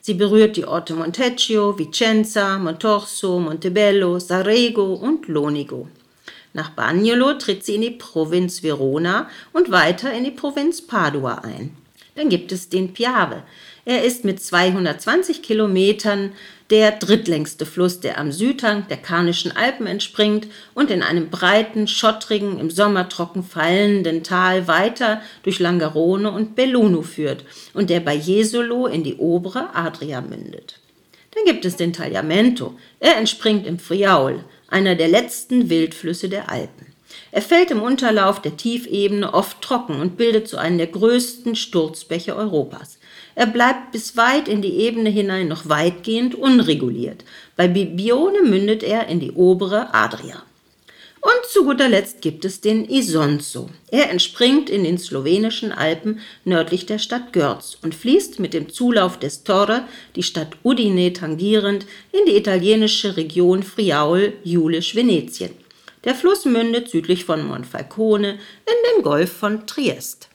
Sie 0.00 0.14
berührt 0.14 0.56
die 0.56 0.66
Orte 0.66 0.94
Montecchio, 0.94 1.76
Vicenza, 1.76 2.58
Montorso, 2.58 3.40
Montebello, 3.40 4.20
Sarrego 4.20 4.94
und 4.94 5.26
Lonigo. 5.26 5.88
Nach 6.52 6.70
Bagnolo 6.70 7.34
tritt 7.34 7.64
sie 7.64 7.74
in 7.74 7.80
die 7.80 7.90
Provinz 7.90 8.62
Verona 8.62 9.28
und 9.52 9.72
weiter 9.72 10.12
in 10.12 10.22
die 10.22 10.30
Provinz 10.30 10.80
Padua 10.80 11.38
ein. 11.38 11.76
Dann 12.14 12.28
gibt 12.28 12.52
es 12.52 12.68
den 12.68 12.92
Piave. 12.92 13.42
Er 13.84 14.04
ist 14.04 14.24
mit 14.24 14.40
220 14.40 15.42
Kilometern 15.42 16.30
der 16.70 16.92
drittlängste 16.92 17.66
Fluss, 17.66 17.98
der 17.98 18.18
am 18.18 18.30
Südhang 18.30 18.86
der 18.88 18.96
Karnischen 18.96 19.56
Alpen 19.56 19.86
entspringt 19.86 20.46
und 20.72 20.90
in 20.90 21.02
einem 21.02 21.28
breiten, 21.28 21.88
schottrigen, 21.88 22.60
im 22.60 22.70
Sommer 22.70 23.08
trocken 23.08 23.42
fallenden 23.42 24.22
Tal 24.22 24.68
weiter 24.68 25.20
durch 25.42 25.58
Langarone 25.58 26.30
und 26.30 26.54
Belluno 26.54 27.02
führt 27.02 27.44
und 27.74 27.90
der 27.90 28.00
bei 28.00 28.14
Jesolo 28.14 28.86
in 28.86 29.02
die 29.02 29.16
obere 29.16 29.74
Adria 29.74 30.20
mündet. 30.20 30.78
Dann 31.34 31.44
gibt 31.44 31.64
es 31.64 31.76
den 31.76 31.92
Tagliamento. 31.92 32.74
Er 33.00 33.16
entspringt 33.16 33.66
im 33.66 33.78
Friaul, 33.78 34.44
einer 34.68 34.94
der 34.94 35.08
letzten 35.08 35.70
Wildflüsse 35.70 36.28
der 36.28 36.50
Alpen. 36.50 36.86
Er 37.32 37.42
fällt 37.42 37.70
im 37.70 37.82
Unterlauf 37.82 38.40
der 38.40 38.56
Tiefebene 38.56 39.34
oft 39.34 39.60
trocken 39.60 40.00
und 40.00 40.16
bildet 40.16 40.48
zu 40.48 40.56
einem 40.56 40.78
der 40.78 40.86
größten 40.86 41.56
Sturzbäche 41.56 42.36
Europas. 42.36 42.99
Er 43.34 43.46
bleibt 43.46 43.92
bis 43.92 44.16
weit 44.16 44.48
in 44.48 44.62
die 44.62 44.76
Ebene 44.80 45.10
hinein 45.10 45.48
noch 45.48 45.68
weitgehend 45.68 46.34
unreguliert. 46.34 47.24
Bei 47.56 47.68
Bibione 47.68 48.42
mündet 48.42 48.82
er 48.82 49.08
in 49.08 49.20
die 49.20 49.32
obere 49.32 49.94
Adria. 49.94 50.42
Und 51.22 51.50
zu 51.50 51.64
guter 51.64 51.88
Letzt 51.88 52.22
gibt 52.22 52.46
es 52.46 52.62
den 52.62 52.88
Isonzo. 52.88 53.68
Er 53.90 54.10
entspringt 54.10 54.70
in 54.70 54.84
den 54.84 54.96
slowenischen 54.96 55.70
Alpen 55.70 56.20
nördlich 56.46 56.86
der 56.86 56.98
Stadt 56.98 57.34
Görz 57.34 57.76
und 57.82 57.94
fließt 57.94 58.40
mit 58.40 58.54
dem 58.54 58.70
Zulauf 58.70 59.18
des 59.18 59.44
Torre, 59.44 59.84
die 60.16 60.22
Stadt 60.22 60.56
Udine 60.64 61.12
tangierend, 61.12 61.84
in 62.12 62.24
die 62.26 62.38
italienische 62.38 63.18
Region 63.18 63.62
Friaul-Julisch-Venetien. 63.62 65.50
Der 66.04 66.14
Fluss 66.14 66.46
mündet 66.46 66.88
südlich 66.88 67.26
von 67.26 67.46
Monfalcone 67.46 68.30
in 68.30 68.96
den 68.96 69.02
Golf 69.02 69.30
von 69.30 69.66
Triest. 69.66 70.29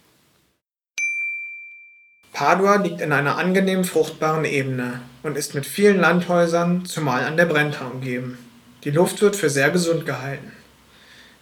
Padua 2.35 2.75
liegt 2.75 2.99
in 2.99 3.13
einer 3.13 3.37
angenehm 3.37 3.85
fruchtbaren 3.85 4.43
Ebene 4.43 4.99
und 5.23 5.37
ist 5.37 5.55
mit 5.55 5.65
vielen 5.65 6.01
Landhäusern, 6.01 6.85
zumal 6.85 7.23
an 7.23 7.37
der 7.37 7.45
Brenta, 7.45 7.87
umgeben. 7.87 8.37
Die 8.83 8.91
Luft 8.91 9.21
wird 9.21 9.37
für 9.37 9.49
sehr 9.49 9.69
gesund 9.69 10.05
gehalten. 10.05 10.51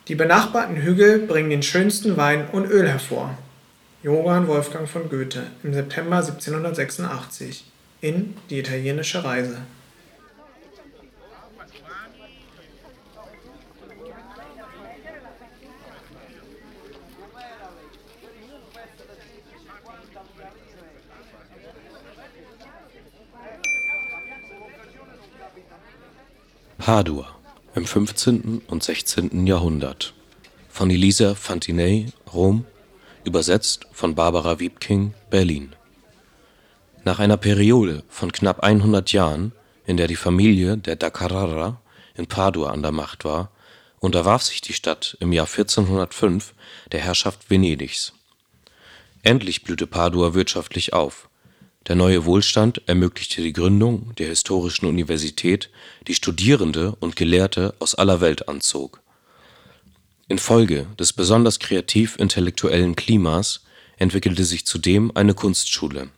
Die 0.08 0.14
benachbarten 0.14 0.76
Hügel 0.76 1.18
bringen 1.18 1.50
den 1.50 1.64
schönsten 1.64 2.16
Wein 2.16 2.48
und 2.52 2.70
Öl 2.70 2.88
hervor. 2.88 3.36
Johann 4.04 4.48
Wolfgang 4.48 4.88
von 4.88 5.10
Goethe 5.10 5.48
im 5.64 5.74
September 5.74 6.18
1786 6.18 7.66
in 8.02 8.36
Die 8.52 8.60
italienische 8.60 9.24
Reise. 9.24 9.58
Padua 26.86 27.34
im 27.76 27.86
15. 27.86 28.62
und 28.68 28.84
16. 28.84 29.48
Jahrhundert 29.48 30.14
von 30.68 30.90
Elisa 30.90 31.34
Fantinei, 31.34 32.08
Rom, 32.34 32.66
übersetzt 33.24 33.88
von 33.94 34.16
Barbara 34.16 34.60
Wiebking, 34.60 35.14
Berlin. 35.30 35.74
Nach 37.06 37.20
einer 37.20 37.38
Periode 37.38 38.04
von 38.10 38.34
knapp 38.34 38.64
100 38.64 39.14
Jahren, 39.14 39.54
in 39.86 39.96
der 39.96 40.10
die 40.10 40.18
Familie 40.18 40.76
der 40.76 40.98
da 40.98 41.10
Carrara 41.10 41.80
in 42.16 42.28
Padua 42.28 42.72
an 42.72 42.82
der 42.82 42.92
Macht 42.92 43.24
war, 43.24 43.50
unterwarf 44.02 44.44
sich 44.44 44.60
die 44.60 44.74
Stadt 44.74 45.16
im 45.22 45.32
Jahr 45.32 45.48
1405 45.48 46.54
der 46.92 47.00
Herrschaft 47.00 47.50
Venedigs. 47.50 48.12
Endlich 49.22 49.64
blühte 49.64 49.88
Padua 49.88 50.34
wirtschaftlich 50.34 50.92
auf 50.92 51.30
der 51.88 51.96
neue 51.96 52.26
Wohlstand 52.26 52.82
ermöglichte 52.88 53.42
die 53.42 53.54
Gründung 53.54 54.14
der 54.16 54.28
historischen 54.28 54.86
Universität, 54.86 55.70
die 56.08 56.16
Studierende 56.16 56.96
und 57.00 57.16
Gelehrte 57.16 57.74
aus 57.80 57.96
aller 57.96 58.22
Welt 58.22 58.48
anzog. 58.48 59.02
Infolge 60.30 60.88
des 60.98 61.12
besonders 61.12 61.60
kreativ-intellektuellen 61.60 62.96
Klimas 62.96 63.66
entwickelte 63.98 64.46
sich 64.46 64.66
zudem 64.66 65.12
eine 65.14 65.34
Kunstschule. 65.34 66.10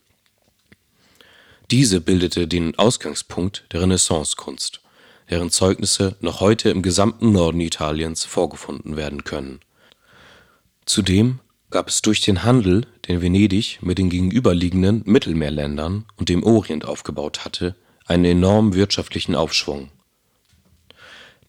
Diese 1.71 1.99
bildete 1.99 2.47
den 2.47 2.77
Ausgangspunkt 2.77 3.65
der 3.71 3.81
Renaissancekunst, 3.81 4.81
deren 5.31 5.49
Zeugnisse 5.49 6.15
noch 6.19 6.39
heute 6.39 6.69
im 6.69 6.83
gesamten 6.83 7.31
Norden 7.31 7.59
Italiens 7.59 8.23
vorgefunden 8.23 8.95
werden 8.95 9.23
können. 9.23 9.59
Zudem 10.85 11.39
gab 11.75 11.89
es 11.89 12.01
durch 12.01 12.21
den 12.21 12.43
Handel, 12.43 12.87
den 13.05 13.21
Venedig 13.21 13.79
mit 13.81 13.97
den 13.97 14.09
gegenüberliegenden 14.09 15.01
Mittelmeerländern 15.03 16.05
und 16.15 16.29
dem 16.29 16.41
Orient 16.41 16.85
aufgebaut 16.85 17.43
hatte, 17.43 17.75
einen 18.05 18.23
enormen 18.23 18.75
wirtschaftlichen 18.75 19.35
Aufschwung. 19.35 19.91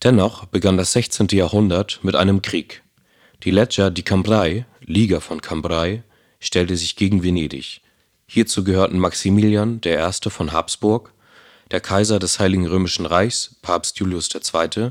Dennoch 0.02 0.46
begann 0.46 0.78
das 0.78 0.90
16. 0.94 1.28
Jahrhundert 1.30 2.00
mit 2.02 2.16
einem 2.16 2.42
Krieg. 2.42 2.82
Die 3.44 3.52
Lega 3.52 3.88
di 3.90 4.02
Cambrai 4.02 4.66
(Liga 4.80 5.20
von 5.20 5.40
Cambrai) 5.40 6.02
stellte 6.40 6.76
sich 6.76 6.96
gegen 6.96 7.22
Venedig. 7.22 7.80
Hierzu 8.26 8.64
gehörten 8.64 8.98
Maximilian 8.98 9.80
I. 9.86 10.10
von 10.28 10.50
Habsburg, 10.50 11.12
der 11.70 11.80
Kaiser 11.80 12.18
des 12.18 12.40
Heiligen 12.40 12.66
Römischen 12.66 13.06
Reichs 13.06 13.54
Papst 13.62 14.00
Julius 14.00 14.28
II., 14.34 14.90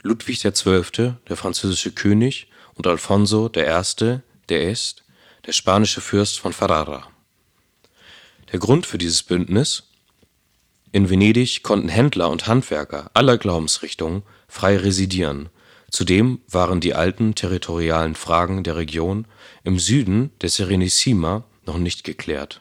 Ludwig 0.00 0.40
XII., 0.40 1.16
der 1.28 1.36
französische 1.36 1.92
König 1.92 2.46
und 2.76 2.86
Alfonso 2.86 3.50
I 3.54 4.22
der 4.48 4.70
ist 4.70 5.04
der 5.46 5.52
spanische 5.52 6.00
Fürst 6.00 6.38
von 6.38 6.52
Ferrara. 6.52 7.08
Der 8.52 8.58
Grund 8.58 8.86
für 8.86 8.98
dieses 8.98 9.22
Bündnis: 9.22 9.84
In 10.92 11.10
Venedig 11.10 11.62
konnten 11.62 11.88
Händler 11.88 12.30
und 12.30 12.46
Handwerker 12.46 13.10
aller 13.14 13.38
Glaubensrichtungen 13.38 14.22
frei 14.48 14.76
residieren, 14.76 15.48
zudem 15.90 16.40
waren 16.48 16.80
die 16.80 16.94
alten 16.94 17.34
territorialen 17.34 18.14
Fragen 18.14 18.62
der 18.62 18.76
Region 18.76 19.26
im 19.64 19.78
Süden 19.78 20.30
der 20.40 20.50
Serenissima 20.50 21.44
noch 21.66 21.78
nicht 21.78 22.04
geklärt. 22.04 22.60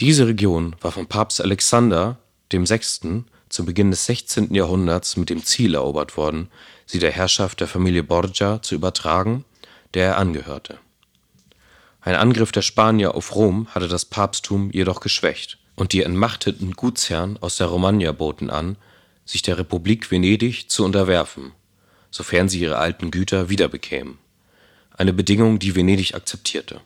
Diese 0.00 0.26
Region 0.26 0.76
war 0.80 0.92
von 0.92 1.06
Papst 1.06 1.40
Alexander 1.40 2.18
VI. 2.52 3.24
zu 3.48 3.64
Beginn 3.64 3.90
des 3.90 4.06
16. 4.06 4.54
Jahrhunderts 4.54 5.16
mit 5.16 5.30
dem 5.30 5.44
Ziel 5.44 5.74
erobert 5.74 6.16
worden, 6.16 6.48
sie 6.84 6.98
der 6.98 7.12
Herrschaft 7.12 7.60
der 7.60 7.66
Familie 7.66 8.02
Borgia 8.02 8.60
zu 8.62 8.74
übertragen 8.74 9.44
der 9.96 10.08
er 10.08 10.18
angehörte. 10.18 10.78
Ein 12.02 12.16
Angriff 12.16 12.52
der 12.52 12.60
Spanier 12.60 13.14
auf 13.14 13.34
Rom 13.34 13.66
hatte 13.68 13.88
das 13.88 14.04
Papsttum 14.04 14.70
jedoch 14.70 15.00
geschwächt, 15.00 15.58
und 15.74 15.94
die 15.94 16.02
entmachteten 16.02 16.72
Gutsherren 16.72 17.38
aus 17.40 17.56
der 17.56 17.68
Romagna 17.68 18.12
boten 18.12 18.50
an, 18.50 18.76
sich 19.24 19.40
der 19.40 19.56
Republik 19.56 20.10
Venedig 20.10 20.70
zu 20.70 20.84
unterwerfen, 20.84 21.52
sofern 22.10 22.50
sie 22.50 22.60
ihre 22.60 22.76
alten 22.76 23.10
Güter 23.10 23.48
wiederbekämen, 23.48 24.18
eine 24.98 25.14
Bedingung, 25.14 25.58
die 25.58 25.74
Venedig 25.74 26.14
akzeptierte. 26.14 26.82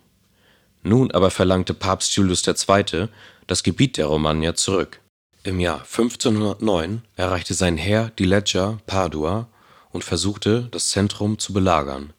Nun 0.85 1.11
aber 1.11 1.33
verlangte 1.33 1.75
Papst 1.75 2.15
Julius 2.15 2.47
II. 2.47 3.09
das 3.49 3.65
Gebiet 3.65 3.97
der 3.97 4.07
Romagna 4.07 4.55
zurück. 4.55 5.01
Im 5.43 5.59
Jahr 5.59 5.81
1509 5.81 7.03
erreichte 7.17 7.55
sein 7.55 7.77
Heer 7.77 8.13
die 8.19 8.25
Leggja 8.25 8.79
Padua 8.87 9.49
und 9.91 10.05
versuchte, 10.05 10.69
das 10.71 10.91
Zentrum 10.91 11.41
zu 11.41 11.53
belagern 11.53 12.13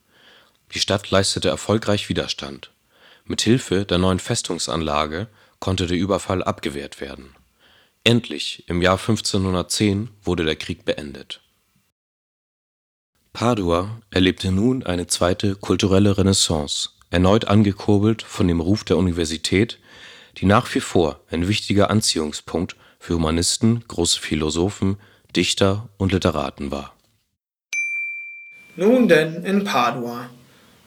die 0.74 0.80
Stadt 0.80 1.10
leistete 1.10 1.48
erfolgreich 1.48 2.08
Widerstand. 2.08 2.70
Mit 3.24 3.42
Hilfe 3.42 3.84
der 3.84 3.98
neuen 3.98 4.18
Festungsanlage 4.18 5.28
konnte 5.58 5.86
der 5.86 5.96
Überfall 5.96 6.42
abgewehrt 6.42 7.00
werden. 7.00 7.34
Endlich 8.04 8.64
im 8.68 8.82
Jahr 8.82 8.98
1510 8.98 10.10
wurde 10.22 10.44
der 10.44 10.56
Krieg 10.56 10.84
beendet. 10.84 11.40
Padua 13.32 14.00
erlebte 14.10 14.50
nun 14.50 14.82
eine 14.82 15.06
zweite 15.06 15.54
kulturelle 15.54 16.18
Renaissance, 16.18 16.90
erneut 17.10 17.46
angekurbelt 17.46 18.22
von 18.22 18.48
dem 18.48 18.60
Ruf 18.60 18.84
der 18.84 18.96
Universität, 18.96 19.78
die 20.38 20.46
nach 20.46 20.74
wie 20.74 20.80
vor 20.80 21.20
ein 21.30 21.48
wichtiger 21.48 21.90
Anziehungspunkt 21.90 22.76
für 22.98 23.14
Humanisten, 23.14 23.84
große 23.86 24.20
Philosophen, 24.20 24.96
Dichter 25.34 25.88
und 25.96 26.12
Literaten 26.12 26.70
war. 26.70 26.94
Nun 28.76 29.08
denn 29.08 29.44
in 29.44 29.64
Padua 29.64 30.28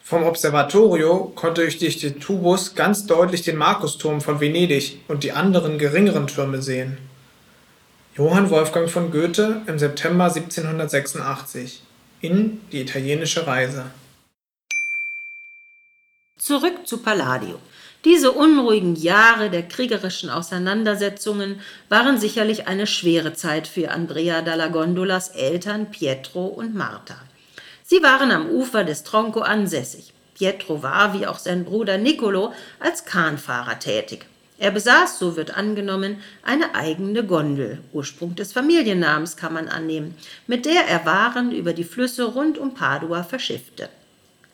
vom 0.08 0.22
Observatorio 0.22 1.32
konnte 1.34 1.63
ich 1.63 1.80
durch 1.80 1.98
den 1.98 2.20
Tubus 2.20 2.76
ganz 2.76 3.08
deutlich 3.08 3.41
den 3.41 3.58
Markusturm 3.58 4.22
von 4.22 4.39
Venedig 4.39 5.00
und 5.08 5.24
die 5.24 5.32
anderen 5.32 5.80
geringeren 5.80 6.28
Türme 6.28 6.62
sehen. 6.62 7.00
Johann 8.15 8.52
Wolfgang 8.52 8.88
von 8.88 9.10
Goethe 9.10 9.63
im 9.65 9.80
September 9.80 10.26
1786 10.26 11.82
in 12.22 12.62
Die 12.72 12.82
italienische 12.82 13.48
Reise. 13.48 13.86
Zurück 16.38 16.86
zu 16.86 17.00
Palladio. 17.00 17.58
Diese 18.04 18.32
unruhigen 18.32 18.96
Jahre 18.96 19.50
der 19.50 19.63
kriegerischen 19.63 20.30
Auseinandersetzungen 20.30 21.62
waren 21.89 22.20
sicherlich 22.20 22.68
eine 22.68 22.86
schwere 22.86 23.34
Zeit 23.34 23.68
für 23.68 23.89
Andrea 23.89 24.44
dalla 24.44 24.68
Gondolas 24.68 25.30
Eltern 25.30 25.89
Pietro 25.89 26.46
und 26.46 26.76
Marta. 26.76 27.15
Sie 27.88 28.02
waren 28.02 28.32
am 28.32 28.50
Ufer 28.50 28.84
des 28.84 29.04
Tronco 29.04 29.41
ansässig. 29.41 30.12
Pietro 30.34 30.82
war, 30.82 31.13
wie 31.13 31.28
auch 31.28 31.38
sein 31.38 31.65
Bruder 31.65 32.00
Niccolo, 32.00 32.52
als 32.80 33.06
Kahnfahrer 33.06 33.78
tätig. 33.78 34.26
Er 34.58 34.71
besaß, 34.71 35.19
so 35.19 35.36
wird 35.36 35.56
angenommen, 35.56 36.17
eine 36.41 36.74
eigene 36.74 37.24
Gondel, 37.24 37.78
Ursprung 37.93 38.34
des 38.34 38.54
Familiennamens 38.54 39.38
kann 39.38 39.54
man 39.54 39.67
annehmen, 39.67 40.15
mit 40.48 40.65
der 40.65 40.88
er 40.88 41.06
Waren 41.06 41.52
über 41.52 41.74
die 41.74 41.84
Flüsse 41.84 42.24
rund 42.24 42.58
um 42.58 42.74
Padua 42.74 43.21
verschiffte. 43.21 43.88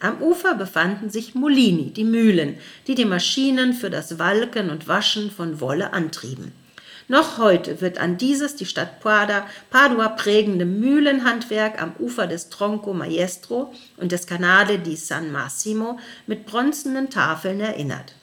Am 0.01 0.21
Ufer 0.21 0.55
befanden 0.55 1.09
sich 1.09 1.33
Mulini, 1.33 1.91
die 1.91 2.03
Mühlen, 2.03 2.57
die 2.87 2.95
die 2.95 3.05
Maschinen 3.05 3.71
für 3.71 3.89
das 3.89 4.19
Walken 4.19 4.69
und 4.69 4.89
Waschen 4.89 5.31
von 5.31 5.61
Wolle 5.61 5.93
antrieben. 5.93 6.51
Noch 7.11 7.37
heute 7.37 7.81
wird 7.81 7.97
an 7.97 8.15
dieses 8.15 8.55
die 8.55 8.65
Stadt 8.65 9.01
Padua 9.01 10.07
prägende 10.15 10.63
Mühlenhandwerk 10.63 11.81
am 11.81 11.91
Ufer 11.99 12.25
des 12.25 12.47
Tronco 12.47 12.93
Maestro 12.93 13.73
und 13.97 14.13
des 14.13 14.25
Canale 14.25 14.79
di 14.79 14.95
San 14.95 15.29
Massimo 15.29 15.99
mit 16.25 16.45
bronzenen 16.45 17.09
Tafeln 17.09 17.59
erinnert. 17.59 18.15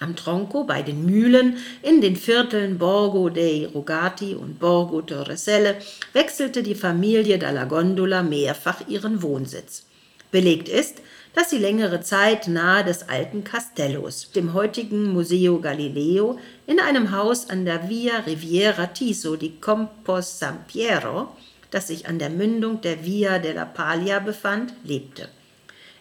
Am 0.00 0.16
Tronco 0.16 0.64
bei 0.64 0.82
den 0.82 1.06
Mühlen 1.06 1.56
in 1.80 2.02
den 2.02 2.16
Vierteln 2.16 2.76
Borgo 2.76 3.30
dei 3.30 3.66
Rogati 3.72 4.34
und 4.34 4.58
Borgo 4.58 5.00
Torreselle 5.00 5.76
wechselte 6.12 6.62
die 6.62 6.74
Familie 6.74 7.38
dalla 7.38 7.64
Gondola 7.64 8.22
mehrfach 8.22 8.86
ihren 8.86 9.22
Wohnsitz. 9.22 9.86
Belegt 10.30 10.68
ist, 10.68 10.98
dass 11.34 11.50
sie 11.50 11.58
längere 11.58 12.00
Zeit 12.00 12.46
nahe 12.46 12.84
des 12.84 13.08
alten 13.08 13.42
Castellos, 13.42 14.30
dem 14.30 14.54
heutigen 14.54 15.12
Museo 15.12 15.60
Galileo, 15.60 16.38
in 16.66 16.78
einem 16.80 17.10
Haus 17.10 17.50
an 17.50 17.64
der 17.64 17.88
Via 17.88 18.20
Riviera 18.20 18.86
Tiso 18.86 19.36
di 19.36 19.50
Compos 19.60 20.38
San 20.38 20.64
Piero, 20.66 21.36
das 21.72 21.88
sich 21.88 22.06
an 22.06 22.20
der 22.20 22.30
Mündung 22.30 22.80
der 22.80 23.04
Via 23.04 23.40
della 23.40 23.64
Paglia 23.64 24.20
befand, 24.20 24.72
lebte. 24.84 25.28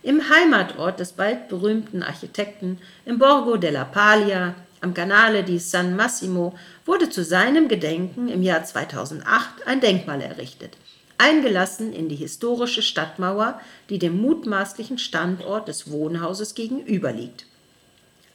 Im 0.04 0.22
Heimatort 0.30 1.00
des 1.00 1.13
bald 1.13 1.48
berühmten 1.48 2.04
Architekten, 2.04 2.78
im 3.06 3.17
Borgo 3.17 3.58
della 3.58 3.86
Paglia, 3.86 4.54
am 4.82 4.93
Canale 4.93 5.43
di 5.43 5.58
San 5.58 5.96
Massimo, 5.96 6.54
wurde 6.86 7.10
zu 7.10 7.24
seinem 7.24 7.67
Gedenken 7.67 8.28
im 8.28 8.43
Jahr 8.43 8.63
2008 8.63 9.65
ein 9.65 9.80
Denkmal 9.80 10.22
errichtet. 10.22 10.78
Eingelassen 11.23 11.93
in 11.93 12.09
die 12.09 12.17
historische 12.17 12.81
Stadtmauer, 12.81 13.62
die 13.89 13.97
dem 13.97 14.21
mutmaßlichen 14.21 14.97
Standort 14.97 15.69
des 15.69 15.89
Wohnhauses 15.89 16.53
gegenüberliegt. 16.53 17.45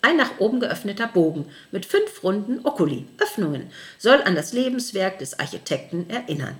Ein 0.00 0.16
nach 0.16 0.38
oben 0.38 0.58
geöffneter 0.58 1.06
Bogen 1.06 1.44
mit 1.70 1.84
fünf 1.84 2.22
runden 2.22 2.64
Oculi, 2.64 3.04
Öffnungen, 3.18 3.70
soll 3.98 4.22
an 4.22 4.34
das 4.34 4.54
Lebenswerk 4.54 5.18
des 5.18 5.38
Architekten 5.38 6.08
erinnern. 6.08 6.56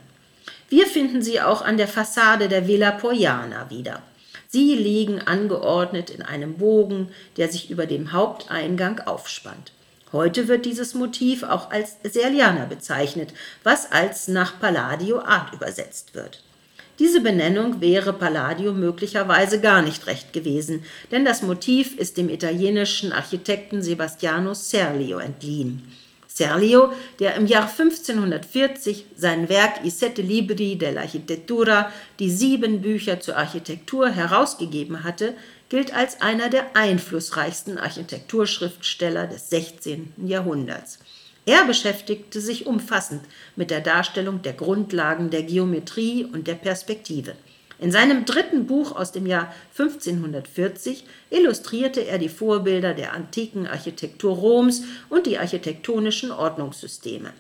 Wir 0.68 0.86
finden 0.86 1.22
sie 1.22 1.40
auch 1.40 1.62
an 1.62 1.78
der 1.78 1.88
Fassade 1.88 2.48
der 2.48 2.68
Villa 2.68 2.90
Poiana 2.90 3.70
wieder. 3.70 4.02
Sie 4.48 4.74
liegen 4.74 5.20
angeordnet 5.20 6.10
in 6.10 6.20
einem 6.20 6.58
Bogen, 6.58 7.08
der 7.38 7.48
sich 7.48 7.70
über 7.70 7.86
dem 7.86 8.12
Haupteingang 8.12 9.00
aufspannt. 9.00 9.72
Heute 10.12 10.48
wird 10.48 10.64
dieses 10.64 10.94
Motiv 10.94 11.42
auch 11.42 11.70
als 11.70 11.96
Serliana 12.02 12.64
bezeichnet, 12.64 13.34
was 13.62 13.92
als 13.92 14.28
nach 14.28 14.58
Palladio 14.58 15.20
Art 15.20 15.52
übersetzt 15.52 16.14
wird. 16.14 16.42
Diese 16.98 17.20
Benennung 17.20 17.80
wäre 17.80 18.12
Palladio 18.12 18.72
möglicherweise 18.72 19.60
gar 19.60 19.82
nicht 19.82 20.06
recht 20.06 20.32
gewesen, 20.32 20.82
denn 21.12 21.24
das 21.24 21.42
Motiv 21.42 21.96
ist 21.96 22.16
dem 22.16 22.28
italienischen 22.28 23.12
Architekten 23.12 23.82
Sebastiano 23.82 24.54
Serlio 24.54 25.18
entliehen. 25.18 25.82
Serlio, 26.26 26.92
der 27.18 27.34
im 27.34 27.46
Jahr 27.46 27.68
1540 27.68 29.06
sein 29.16 29.48
Werk 29.48 29.84
I 29.84 29.90
Sette 29.90 30.22
Libri 30.22 30.76
dell'Architettura, 30.76 31.90
die 32.18 32.30
sieben 32.30 32.80
Bücher 32.80 33.18
zur 33.20 33.36
Architektur, 33.36 34.08
herausgegeben 34.08 35.04
hatte, 35.04 35.34
gilt 35.68 35.94
als 35.94 36.20
einer 36.20 36.48
der 36.48 36.76
einflussreichsten 36.76 37.78
Architekturschriftsteller 37.78 39.26
des 39.26 39.50
16. 39.50 40.14
Jahrhunderts. 40.26 40.98
Er 41.46 41.64
beschäftigte 41.64 42.40
sich 42.40 42.66
umfassend 42.66 43.22
mit 43.57 43.70
der 43.70 43.81
Darstellung 43.81 44.42
der 44.42 44.52
Grundlagen 44.52 45.31
der 45.31 45.42
Geometrie 45.42 46.24
und 46.24 46.46
der 46.46 46.54
Perspektive. 46.54 47.35
In 47.78 47.92
seinem 47.92 48.24
dritten 48.24 48.66
Buch 48.66 48.94
aus 48.96 49.12
dem 49.12 49.24
Jahr 49.24 49.54
1540 49.78 51.04
illustrierte 51.31 52.00
er 52.00 52.18
die 52.18 52.28
Vorbilder 52.28 52.92
der 52.92 53.12
antiken 53.12 53.66
Architektur 53.66 54.37
Roms 54.37 54.83
und 55.09 55.26
die 55.26 55.38
architektonischen 55.38 56.33
Ordnungssysteme. 56.33 57.33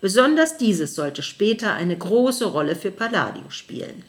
Besonders 0.00 0.58
dieses 0.58 0.94
sollte 0.94 1.22
später 1.22 1.74
eine 1.74 1.96
große 1.96 2.44
Rolle 2.44 2.76
für 2.76 2.90
Palladio 2.90 3.48
spielen. 3.48 4.04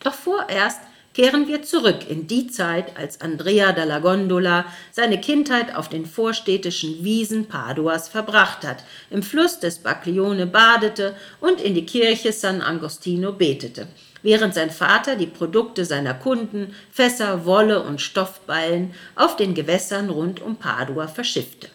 Doch 0.00 0.14
vorerst 0.14 0.80
kehren 1.14 1.46
wir 1.46 1.62
zurück 1.62 2.08
in 2.08 2.26
die 2.26 2.48
Zeit, 2.48 2.96
als 2.98 3.20
Andrea 3.20 3.72
dalla 3.72 4.00
Gondola 4.00 4.66
seine 4.90 5.20
Kindheit 5.20 5.74
auf 5.74 5.88
den 5.88 6.06
vorstädtischen 6.06 7.04
Wiesen 7.04 7.46
Paduas 7.46 8.08
verbracht 8.08 8.66
hat, 8.66 8.84
im 9.10 9.22
Fluss 9.22 9.60
des 9.60 9.78
Baglione 9.78 10.46
badete 10.46 11.14
und 11.40 11.60
in 11.60 11.74
die 11.74 11.86
Kirche 11.86 12.32
San 12.32 12.60
Agostino 12.60 13.32
betete, 13.32 13.86
während 14.22 14.54
sein 14.54 14.70
Vater 14.70 15.14
die 15.14 15.26
Produkte 15.26 15.84
seiner 15.84 16.14
Kunden, 16.14 16.74
Fässer, 16.90 17.46
Wolle 17.46 17.82
und 17.82 18.00
Stoffballen 18.00 18.92
auf 19.14 19.36
den 19.36 19.54
Gewässern 19.54 20.10
rund 20.10 20.42
um 20.42 20.56
Padua 20.56 21.06
verschiffte. 21.06 21.68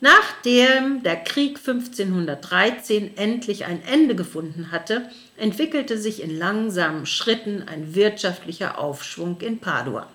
Nachdem 0.00 1.02
der 1.02 1.16
Krieg 1.16 1.58
1513 1.58 3.16
endlich 3.16 3.64
ein 3.64 3.82
Ende 3.82 4.14
gefunden 4.14 4.70
hatte, 4.70 5.08
entwickelte 5.36 5.98
sich 5.98 6.22
in 6.22 6.36
langsamen 6.36 7.06
Schritten 7.06 7.64
ein 7.66 7.94
wirtschaftlicher 7.94 8.78
Aufschwung 8.78 9.40
in 9.40 9.58
Padua. 9.58 10.08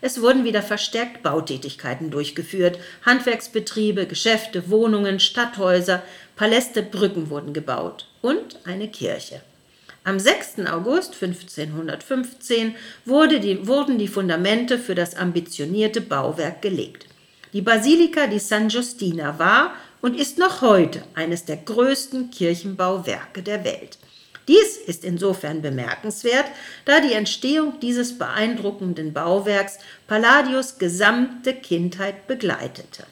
Es 0.00 0.22
wurden 0.22 0.44
wieder 0.44 0.62
verstärkt 0.62 1.22
Bautätigkeiten 1.22 2.10
durchgeführt, 2.10 2.78
Handwerksbetriebe, 3.04 4.06
Geschäfte, 4.06 4.70
Wohnungen, 4.70 5.18
Stadthäuser, 5.18 6.02
Paläste, 6.36 6.82
Brücken 6.82 7.30
wurden 7.30 7.52
gebaut 7.52 8.06
und 8.22 8.60
eine 8.64 8.88
Kirche. 8.88 9.42
Am 10.04 10.18
6. 10.18 10.60
August 10.70 11.14
1515 11.20 12.76
wurde 13.04 13.40
die, 13.40 13.66
wurden 13.66 13.98
die 13.98 14.08
Fundamente 14.08 14.78
für 14.78 14.94
das 14.94 15.16
ambitionierte 15.16 16.00
Bauwerk 16.00 16.62
gelegt. 16.62 17.06
Die 17.52 17.62
Basilika 17.62 18.26
di 18.26 18.38
San 18.38 18.68
Giustina 18.68 19.38
war 19.38 19.74
und 20.00 20.18
ist 20.18 20.38
noch 20.38 20.62
heute 20.62 21.02
eines 21.14 21.44
der 21.44 21.56
größten 21.56 22.30
Kirchenbauwerke 22.30 23.42
der 23.42 23.64
Welt. 23.64 23.98
Dies 24.48 24.78
ist 24.78 25.04
insofern 25.04 25.60
bemerkenswert, 25.60 26.46
da 26.86 27.00
die 27.00 27.12
Entstehung 27.12 27.78
dieses 27.80 28.16
beeindruckenden 28.18 29.12
Bauwerks 29.12 29.78
Palladios 30.06 30.78
gesamte 30.78 31.54
Kindheit 31.54 32.26
begleitete. 32.26 33.04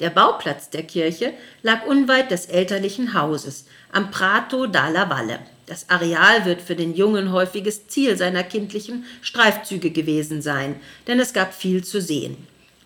Der 0.00 0.10
Bauplatz 0.10 0.70
der 0.70 0.82
Kirche 0.82 1.32
lag 1.62 1.86
unweit 1.86 2.30
des 2.30 2.46
elterlichen 2.46 3.14
Hauses 3.14 3.66
am 3.92 4.10
Prato 4.10 4.66
dalla 4.66 5.08
Valle. 5.08 5.38
Das 5.66 5.88
Areal 5.88 6.46
wird 6.46 6.62
für 6.62 6.74
den 6.74 6.96
Jungen 6.96 7.30
häufiges 7.30 7.86
Ziel 7.86 8.16
seiner 8.16 8.42
kindlichen 8.42 9.04
Streifzüge 9.22 9.90
gewesen 9.90 10.42
sein, 10.42 10.80
denn 11.06 11.20
es 11.20 11.32
gab 11.32 11.54
viel 11.54 11.84
zu 11.84 12.00
sehen. 12.00 12.36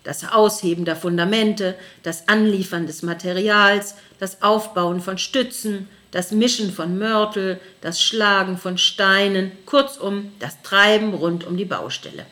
Das 0.03 0.31
Ausheben 0.31 0.85
der 0.85 0.95
Fundamente, 0.95 1.75
das 2.03 2.27
Anliefern 2.27 2.85
des 2.85 3.01
Materials, 3.01 3.95
das 4.19 4.43
Aufbauen 4.43 5.01
von 5.01 5.17
Stützen, 5.17 5.87
das 6.11 6.31
Mischen 6.31 6.71
von 6.71 6.97
Mörtel, 6.97 7.59
das 7.81 8.01
Schlagen 8.01 8.57
von 8.57 8.77
Steinen, 8.77 9.51
kurzum 9.65 10.31
das 10.39 10.61
Treiben 10.61 11.13
rund 11.13 11.45
um 11.45 11.57
die 11.57 11.65
Baustelle. 11.65 12.25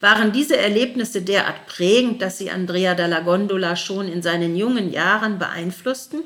Waren 0.00 0.32
diese 0.32 0.56
Erlebnisse 0.56 1.20
derart 1.22 1.66
prägend, 1.66 2.22
dass 2.22 2.38
sie 2.38 2.50
Andrea 2.50 2.94
dalla 2.94 3.20
Gondola 3.20 3.76
schon 3.76 4.08
in 4.08 4.22
seinen 4.22 4.56
jungen 4.56 4.92
Jahren 4.92 5.38
beeinflussten? 5.38 6.22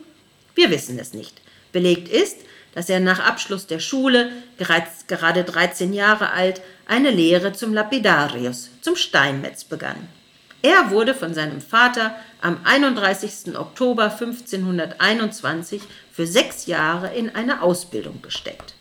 Wir 0.54 0.70
wissen 0.70 0.98
es 0.98 1.12
nicht. 1.12 1.40
Belegt 1.72 2.08
ist, 2.08 2.38
dass 2.74 2.88
er 2.88 3.00
nach 3.00 3.20
Abschluss 3.20 3.66
der 3.66 3.80
Schule, 3.80 4.30
gerade 4.58 5.44
13 5.44 5.92
Jahre 5.92 6.30
alt, 6.30 6.60
eine 6.86 7.10
Lehre 7.10 7.52
zum 7.52 7.72
Lapidarius, 7.72 8.70
zum 8.80 8.94
Steinmetz 8.94 9.64
begann. 9.64 10.08
Er 10.64 10.90
wurde 10.90 11.12
von 11.14 11.34
seinem 11.34 11.60
Vater 11.60 12.16
am 12.40 12.56
31. 12.64 13.54
Oktober 13.54 14.04
1521 14.04 15.82
für 16.10 16.26
sechs 16.26 16.64
Jahre 16.64 17.14
in 17.14 17.28
eine 17.34 17.60
Ausbildung 17.60 18.22
gesteckt. 18.22 18.74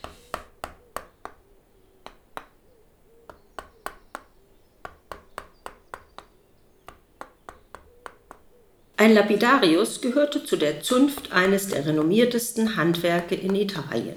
Ein 8.96 9.14
Lapidarius 9.14 10.00
gehörte 10.00 10.46
zu 10.46 10.56
der 10.56 10.82
Zunft 10.84 11.34
eines 11.34 11.68
der 11.68 11.86
renommiertesten 11.86 12.78
Handwerke 12.78 13.36
in 13.36 13.56
Italien. 13.56 14.16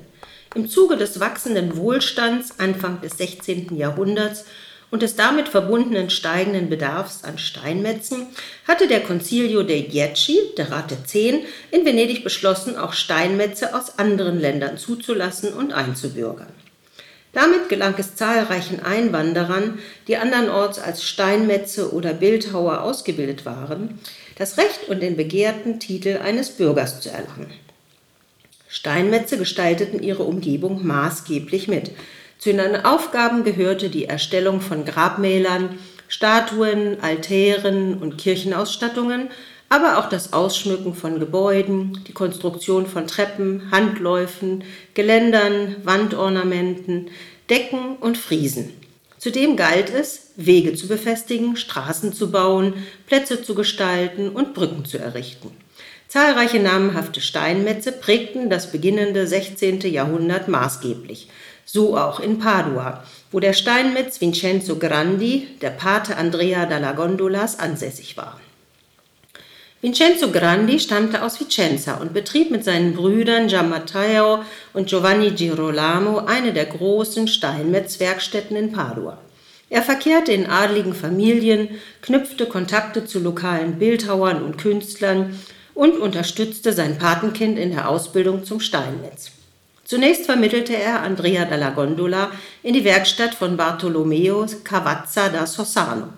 Im 0.55 0.69
Zuge 0.69 0.97
des 0.97 1.19
wachsenden 1.19 1.77
Wohlstands 1.77 2.61
Anfang 2.61 3.01
des 3.01 3.19
16. 3.19 3.77
Jahrhunderts 3.77 4.45
und 4.91 5.03
des 5.03 5.17
damit 5.17 5.49
verbundenen 5.49 6.11
steigenden 6.11 6.69
Bedarfs 6.69 7.25
an 7.25 7.39
Steinmetzen 7.39 8.27
hatte 8.67 8.87
der 8.87 9.01
Concilio 9.01 9.63
dei 9.63 9.81
Dieci, 9.81 10.39
der 10.57 10.71
Rat 10.71 10.91
der 10.91 11.05
Zehn, 11.05 11.41
in 11.71 11.85
Venedig 11.85 12.23
beschlossen, 12.23 12.77
auch 12.77 12.93
Steinmetze 12.93 13.75
aus 13.75 13.99
anderen 13.99 14.39
Ländern 14.39 14.79
zuzulassen 14.79 15.53
und 15.53 15.73
einzubürgern. 15.73 16.53
Damit 17.33 17.69
gelang 17.69 17.95
es 17.99 18.15
zahlreichen 18.15 18.81
Einwanderern, 18.81 19.79
die 20.09 20.17
andernorts 20.17 20.79
als 20.79 21.05
Steinmetze 21.05 21.93
oder 21.93 22.15
Bildhauer 22.15 22.81
ausgebildet 22.81 23.45
waren, 23.45 23.99
das 24.39 24.57
Recht 24.57 24.89
und 24.89 25.01
den 25.01 25.17
begehrten 25.17 25.79
Titel 25.79 26.21
eines 26.23 26.51
Bürgers 26.51 27.01
zu 27.01 27.11
erlangen. 27.11 27.51
Steinmetze 28.69 29.37
gestalteten 29.37 30.03
ihre 30.03 30.23
Umgebung 30.23 30.87
maßgeblich 30.87 31.69
mit. 31.69 31.91
Zu 32.39 32.51
ihren 32.51 32.85
Aufgaben 32.85 33.45
gehörte 33.45 33.89
die 33.89 34.05
Erstellung 34.05 34.61
von 34.61 34.85
Grabmälern, 34.85 35.79
Statuen, 36.09 37.01
Altären 37.01 37.99
und 37.99 38.19
Kirchenausstattungen, 38.19 39.29
aber 39.69 39.99
auch 39.99 40.09
das 40.09 40.33
Ausschmücken 40.33 40.95
von 40.95 41.19
Gebäuden, 41.19 42.05
die 42.07 42.13
Konstruktion 42.13 42.87
von 42.87 43.09
Treppen, 43.09 43.71
Handläufen, 43.73 44.63
Geländern, 44.95 45.77
Wandornamenten, 45.83 47.11
Decken 47.51 47.97
und 47.97 48.17
Friesen. 48.17 48.73
Zudem 49.19 49.57
galt 49.57 49.91
es, 49.91 50.31
Wege 50.37 50.75
zu 50.75 50.87
befestigen, 50.87 51.57
Straßen 51.57 52.13
zu 52.13 52.31
bauen, 52.31 52.75
Plätze 53.07 53.43
zu 53.43 53.55
gestalten 53.55 54.29
und 54.29 54.55
Brücken 54.55 54.85
zu 54.85 54.99
errichten. 54.99 55.51
Zahlreiche 56.07 56.61
namhafte 56.61 57.21
Steinmetze 57.21 57.91
prägten 57.91 58.49
das 58.49 58.71
beginnende 58.71 59.27
16. 59.27 59.81
Jahrhundert 59.81 60.47
maßgeblich– 60.47 61.29
so 61.67 61.99
auch 61.99 62.21
in 62.21 62.39
Padua, 62.39 63.05
wo 63.31 63.41
der 63.41 63.53
Steinmetz 63.53 64.21
Vincenzo 64.21 64.77
Grandi, 64.77 65.49
der 65.61 65.71
Pate 65.71 66.17
Andrea 66.17 66.65
dalla 66.65 66.93
Gondolas, 66.93 67.59
ansässig 67.59 68.17
war. 68.17 68.41
Vincenzo 69.83 70.31
Grandi 70.31 70.81
stammte 70.81 71.23
aus 71.23 71.39
Vicenza 71.39 71.97
und 71.97 72.15
betrieb 72.15 72.51
mit 72.51 72.65
seinen 72.65 72.95
Brüdern 72.95 73.49
Giammatteo 73.49 74.43
und 74.73 74.89
Giovanni 74.89 75.33
Girolamo 75.33 76.21
eine 76.21 76.55
der 76.55 76.65
großen 76.65 77.29
Steinmetzwerkstätten 77.29 78.57
in 78.57 78.73
Padua. 78.73 79.19
Er 79.69 79.83
verkehrte 79.83 80.33
in 80.33 80.47
adligen 80.47 80.95
Familien, 80.95 81.69
knüpfte 82.01 82.47
Kontakte 82.47 83.05
zu 83.05 83.19
lokalen 83.19 83.79
Bildhauern 83.79 84.43
und 84.43 84.57
Künstlern 84.57 85.39
und 85.75 85.99
unterstützte 85.99 86.73
sein 86.73 86.99
Patenkind 86.99 87.59
in 87.59 87.73
der 87.73 87.89
Ausbildung 87.89 88.45
zum 88.45 88.61
Steinmetz. 88.61 89.33
Zunächst 89.87 90.27
vermittelte 90.27 90.77
er 90.77 91.03
Andrea 91.03 91.45
dalla 91.45 91.71
Gondola 91.71 92.33
in 92.65 92.75
die 92.75 92.85
Werkstatt 92.85 93.35
von 93.35 93.57
Bartolomeo 93.57 94.45
Cavazza 94.65 95.29
da 95.29 95.47
Sossano. 95.47 96.09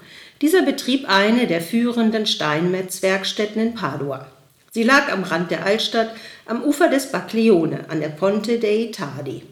Dieser 0.40 0.62
betrieb 0.62 1.06
eine 1.06 1.46
der 1.46 1.60
führenden 1.60 2.24
Steinmetzwerkstätten 2.24 3.60
in 3.60 3.74
Padua. 3.74 4.26
Sie 4.70 4.84
lag 4.84 5.12
am 5.12 5.22
Rand 5.22 5.50
der 5.50 5.66
Altstadt, 5.66 6.14
am 6.46 6.62
Ufer 6.62 6.88
des 6.88 7.12
Baglione, 7.12 7.84
an 7.88 8.00
der 8.00 8.08
Ponte 8.08 8.58
dei 8.58 8.90
Tardi. 8.90 9.42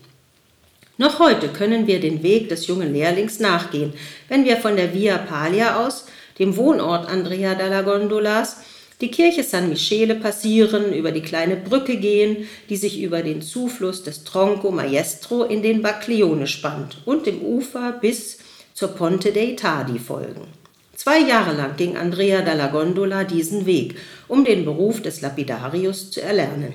Noch 0.97 1.19
heute 1.19 1.49
können 1.49 1.87
wir 1.87 2.01
den 2.01 2.23
Weg 2.23 2.49
des 2.49 2.69
jungen 2.69 2.95
Lehrlings 2.95 3.39
nachgehen, 3.39 3.93
wenn 4.29 4.47
wir 4.47 4.57
von 4.57 4.77
der 4.77 4.95
Via 4.95 5.19
Paglia 5.19 5.85
aus, 5.85 6.07
dem 6.39 6.57
Wohnort 6.57 7.07
Andrea 7.07 7.55
dalla 7.55 7.83
Gondolas, 7.83 8.63
die 9.01 9.11
Kirche 9.11 9.43
San 9.43 9.69
Michele 9.69 10.15
passieren, 10.15 10.95
über 10.95 11.13
die 11.13 11.21
kleine 11.21 11.57
Brücke 11.57 11.97
gehen, 11.97 12.49
die 12.71 12.77
sich 12.77 13.03
über 13.03 13.23
den 13.23 13.43
Zufluss 13.43 14.03
des 14.03 14.25
Tronco 14.25 14.71
Maestro 14.71 15.45
in 15.45 15.63
den 15.63 15.83
Baglione 15.83 16.47
spannt 16.47 16.99
und 17.05 17.27
dem 17.27 17.43
Ufer 17.43 17.93
bis 17.93 18.39
zur 18.73 18.89
Ponte 18.89 19.33
dei 19.33 19.53
Tardi 19.53 19.99
folgen. 19.99 20.47
Zwei 20.95 21.21
Jahre 21.21 21.55
lang 21.55 21.77
ging 21.77 21.97
Andrea 21.97 22.41
dalla 22.41 22.69
Gondola 22.69 23.25
diesen 23.25 23.67
Weg, 23.67 23.97
um 24.29 24.47
den 24.47 24.65
Beruf 24.65 25.03
des 25.03 25.21
Lapidarius 25.21 26.11
zu 26.11 26.23
erlernen. 26.23 26.73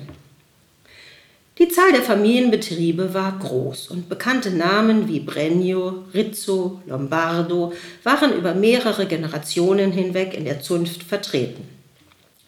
Die 1.58 1.68
Zahl 1.68 1.92
der 1.92 2.02
Familienbetriebe 2.02 3.14
war 3.14 3.38
groß 3.38 3.88
und 3.88 4.08
bekannte 4.08 4.50
Namen 4.50 5.08
wie 5.08 5.20
Bregno, 5.20 6.04
Rizzo, 6.14 6.80
Lombardo 6.86 7.72
waren 8.04 8.32
über 8.32 8.54
mehrere 8.54 9.06
Generationen 9.06 9.92
hinweg 9.92 10.34
in 10.34 10.44
der 10.44 10.60
Zunft 10.60 11.02
vertreten. 11.02 11.71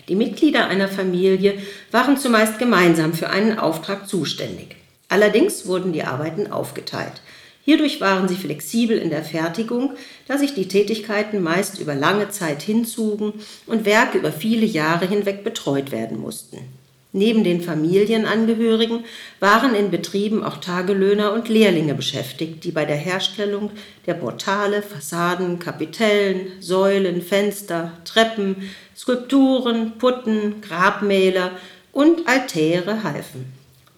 Die 0.08 0.14
Mitglieder 0.14 0.66
einer 0.66 0.88
Familie 0.88 1.58
waren 1.90 2.16
zumeist 2.18 2.58
gemeinsam 2.58 3.14
für 3.14 3.30
einen 3.30 3.58
Auftrag 3.58 4.08
zuständig. 4.08 4.76
Allerdings 5.08 5.66
wurden 5.66 5.92
die 5.92 6.04
Arbeiten 6.04 6.50
aufgeteilt. 6.50 7.22
Hierdurch 7.64 8.00
waren 8.00 8.28
sie 8.28 8.36
flexibel 8.36 8.98
in 8.98 9.08
der 9.08 9.24
Fertigung, 9.24 9.94
da 10.28 10.36
sich 10.36 10.54
die 10.54 10.68
Tätigkeiten 10.68 11.42
meist 11.42 11.80
über 11.80 11.94
lange 11.94 12.28
Zeit 12.28 12.62
hinzogen 12.62 13.32
und 13.66 13.86
Werke 13.86 14.18
über 14.18 14.32
viele 14.32 14.66
Jahre 14.66 15.06
hinweg 15.06 15.44
betreut 15.44 15.90
werden 15.90 16.18
mussten. 16.18 16.58
Neben 17.16 17.44
den 17.44 17.60
Familienangehörigen 17.60 19.04
waren 19.38 19.76
in 19.76 19.92
Betrieben 19.92 20.42
auch 20.42 20.56
Tagelöhner 20.56 21.32
und 21.32 21.48
Lehrlinge 21.48 21.94
beschäftigt, 21.94 22.64
die 22.64 22.72
bei 22.72 22.84
der 22.84 22.96
Herstellung 22.96 23.70
der 24.04 24.14
Portale, 24.14 24.82
Fassaden, 24.82 25.60
Kapitellen, 25.60 26.48
Säulen, 26.58 27.22
Fenster, 27.22 27.92
Treppen, 28.04 28.68
Skulpturen, 28.96 29.92
Putten, 29.96 30.60
Grabmäler 30.60 31.52
und 31.92 32.26
Altäre 32.26 33.04
halfen. 33.04 33.44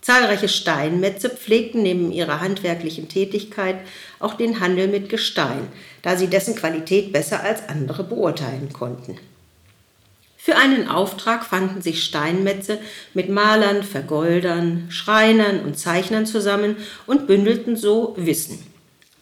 Zahlreiche 0.03 0.49
Steinmetze 0.49 1.31
pflegten 1.31 1.83
neben 1.83 2.13
ihrer 2.13 2.43
handwerklichen 2.43 3.09
Tätigkeit 3.09 3.77
auch 4.21 4.35
den 4.35 4.61
Handel 4.61 4.89
mit 4.89 5.09
Gestein, 5.09 5.69
da 6.03 6.17
sie 6.17 6.27
dessen 6.27 6.55
Qualität 6.55 7.15
besser 7.15 7.43
als 7.43 7.67
andere 7.71 8.05
beurteilen 8.05 8.75
konnten. 8.75 9.17
Für 10.47 10.57
einen 10.57 10.87
Auftrag 10.87 11.45
fanden 11.45 11.83
sich 11.83 12.05
Steinmetze 12.05 12.79
mit 13.15 13.29
Malern, 13.29 13.83
Vergoldern, 13.83 14.87
Schreinern 14.91 15.59
und 15.59 15.77
Zeichnern 15.77 16.25
zusammen 16.25 16.77
und 17.05 17.27
bündelten 17.27 17.75
so 17.75 18.15
Wissen. 18.17 18.65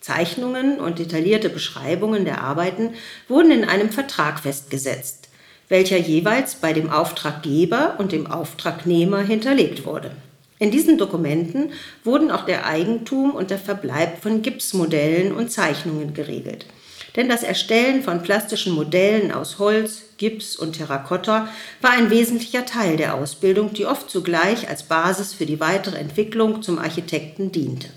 Zeichnungen 0.03 0.79
und 0.81 0.99
detaillierte 0.99 1.49
Beschreibungen 1.49 2.27
der 2.27 2.43
Arbeiten 2.43 2.91
wurden 3.27 3.53
in 3.53 3.65
einem 3.65 3.89
Vertrag 3.89 4.39
festgesetzt, 4.39 5.31
welcher 5.71 5.97
jeweils 5.97 6.57
bei 6.57 6.75
dem 6.75 6.91
Auftraggeber 6.91 7.95
und 7.97 8.13
dem 8.13 8.27
Auftragnehmer 8.27 9.23
hinterlegt 9.23 9.87
wurde. 9.87 10.11
In 10.59 10.71
diesen 10.71 10.99
Dokumenten 10.99 11.73
wurden 12.05 12.31
auch 12.31 12.45
der 12.45 12.67
Eigentum 12.67 13.31
und 13.31 13.51
der 13.51 13.59
Verbleib 13.59 14.21
von 14.21 14.43
Gipsmodellen 14.43 15.33
und 15.33 15.51
Zeichnungen 15.51 16.13
geregelt. 16.13 16.67
Denn 17.17 17.29
das 17.29 17.45
Erstellen 17.45 18.03
von 18.03 18.23
plastischen 18.23 18.73
Modellen 18.73 19.31
aus 19.31 19.59
Holz, 19.59 20.03
Gips 20.17 20.57
und 20.57 20.77
Terrakotta 20.77 21.49
war 21.81 21.93
ein 21.93 22.11
wesentlicher 22.11 22.67
Teil 22.67 22.97
der 22.97 23.15
Ausbildung, 23.15 23.73
die 23.73 23.87
oft 23.87 24.11
zugleich 24.11 24.69
als 24.69 24.85
Basis 24.85 25.33
für 25.33 25.47
die 25.47 25.61
weitere 25.61 25.97
Entwicklung 25.97 26.63
zum 26.63 26.79
Architekten 26.79 27.53
diente. 27.53 27.89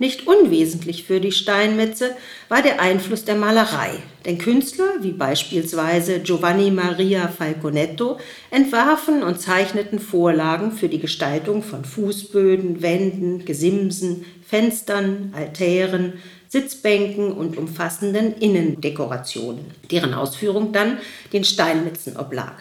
Nicht 0.00 0.26
unwesentlich 0.26 1.04
für 1.04 1.20
die 1.20 1.30
Steinmetze 1.30 2.16
war 2.48 2.62
der 2.62 2.80
Einfluss 2.80 3.26
der 3.26 3.34
Malerei, 3.34 3.90
denn 4.24 4.38
Künstler 4.38 4.86
wie 5.02 5.12
beispielsweise 5.12 6.20
Giovanni 6.20 6.70
Maria 6.70 7.28
Falconetto 7.28 8.18
entwarfen 8.50 9.22
und 9.22 9.42
zeichneten 9.42 9.98
Vorlagen 9.98 10.72
für 10.72 10.88
die 10.88 11.00
Gestaltung 11.00 11.62
von 11.62 11.84
Fußböden, 11.84 12.80
Wänden, 12.80 13.44
Gesimsen, 13.44 14.24
Fenstern, 14.48 15.34
Altären, 15.36 16.14
Sitzbänken 16.50 17.30
und 17.30 17.56
umfassenden 17.56 18.34
Innendekorationen, 18.34 19.66
deren 19.88 20.14
Ausführung 20.14 20.72
dann 20.72 20.98
den 21.32 21.44
Steinmetzen 21.44 22.16
oblag. 22.16 22.54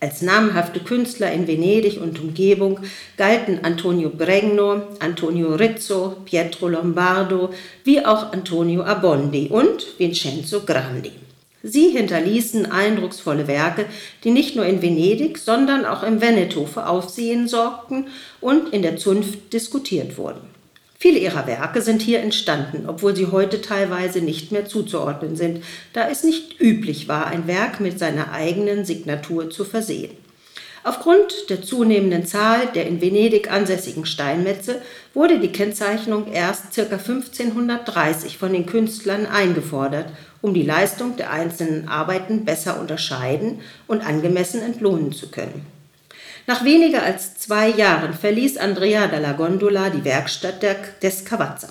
Als 0.00 0.22
namhafte 0.22 0.80
Künstler 0.80 1.30
in 1.30 1.46
Venedig 1.46 2.00
und 2.00 2.20
Umgebung 2.20 2.80
galten 3.16 3.60
Antonio 3.64 4.10
Bregno, 4.10 4.82
Antonio 4.98 5.54
Rizzo, 5.54 6.16
Pietro 6.24 6.66
Lombardo 6.66 7.50
wie 7.84 8.04
auch 8.04 8.32
Antonio 8.32 8.82
Abondi 8.82 9.46
und 9.50 9.86
Vincenzo 9.98 10.62
Grandi. 10.66 11.12
Sie 11.62 11.90
hinterließen 11.90 12.66
eindrucksvolle 12.66 13.46
Werke, 13.46 13.86
die 14.24 14.32
nicht 14.32 14.56
nur 14.56 14.66
in 14.66 14.82
Venedig, 14.82 15.38
sondern 15.38 15.84
auch 15.84 16.02
im 16.02 16.20
Veneto 16.20 16.66
für 16.66 16.88
Aufsehen 16.88 17.46
sorgten 17.46 18.08
und 18.40 18.72
in 18.72 18.82
der 18.82 18.96
Zunft 18.96 19.52
diskutiert 19.52 20.18
wurden. 20.18 20.57
Viele 21.00 21.20
ihrer 21.20 21.46
Werke 21.46 21.80
sind 21.80 22.02
hier 22.02 22.18
entstanden, 22.18 22.88
obwohl 22.88 23.14
sie 23.14 23.28
heute 23.28 23.60
teilweise 23.60 24.20
nicht 24.20 24.50
mehr 24.50 24.66
zuzuordnen 24.66 25.36
sind, 25.36 25.62
da 25.92 26.08
es 26.08 26.24
nicht 26.24 26.60
üblich 26.60 27.06
war, 27.06 27.28
ein 27.28 27.46
Werk 27.46 27.78
mit 27.78 28.00
seiner 28.00 28.32
eigenen 28.32 28.84
Signatur 28.84 29.48
zu 29.48 29.64
versehen. 29.64 30.10
Aufgrund 30.82 31.50
der 31.50 31.62
zunehmenden 31.62 32.26
Zahl 32.26 32.66
der 32.74 32.88
in 32.88 33.00
Venedig 33.00 33.48
ansässigen 33.48 34.06
Steinmetze 34.06 34.82
wurde 35.14 35.38
die 35.38 35.52
Kennzeichnung 35.52 36.32
erst 36.32 36.74
ca. 36.74 36.82
1530 36.82 38.36
von 38.36 38.52
den 38.52 38.66
Künstlern 38.66 39.26
eingefordert, 39.26 40.10
um 40.40 40.52
die 40.52 40.64
Leistung 40.64 41.16
der 41.16 41.30
einzelnen 41.30 41.86
Arbeiten 41.86 42.44
besser 42.44 42.80
unterscheiden 42.80 43.60
und 43.86 44.04
angemessen 44.04 44.62
entlohnen 44.62 45.12
zu 45.12 45.30
können. 45.30 45.77
Nach 46.48 46.64
weniger 46.64 47.02
als 47.02 47.36
zwei 47.36 47.68
Jahren 47.68 48.14
verließ 48.14 48.56
Andrea 48.56 49.06
dalla 49.06 49.32
Gondola 49.32 49.90
die 49.90 50.02
Werkstatt 50.02 50.62
der, 50.62 50.76
des 51.02 51.26
Cavazza. 51.26 51.68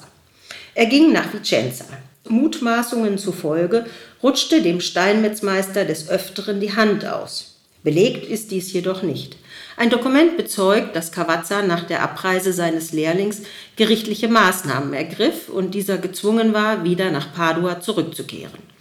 Er 0.75 0.85
ging 0.85 1.11
nach 1.11 1.33
Vicenza. 1.33 1.85
Mutmaßungen 2.29 3.17
zufolge 3.17 3.87
rutschte 4.21 4.61
dem 4.61 4.79
Steinmetzmeister 4.79 5.83
des 5.83 6.09
Öfteren 6.09 6.59
die 6.59 6.75
Hand 6.75 7.07
aus. 7.07 7.55
Belegt 7.81 8.29
ist 8.29 8.51
dies 8.51 8.71
jedoch 8.71 9.01
nicht. 9.01 9.37
Ein 9.77 9.89
Dokument 9.89 10.37
bezeugt, 10.37 10.95
dass 10.95 11.11
Cavazza 11.11 11.63
nach 11.63 11.87
der 11.87 12.03
Abreise 12.03 12.53
seines 12.53 12.91
Lehrlings 12.91 13.41
gerichtliche 13.77 14.27
Maßnahmen 14.27 14.93
ergriff 14.93 15.49
und 15.49 15.73
dieser 15.73 15.97
gezwungen 15.97 16.53
war, 16.53 16.83
wieder 16.83 17.09
nach 17.09 17.33
Padua 17.33 17.81
zurückzukehren. 17.81 18.76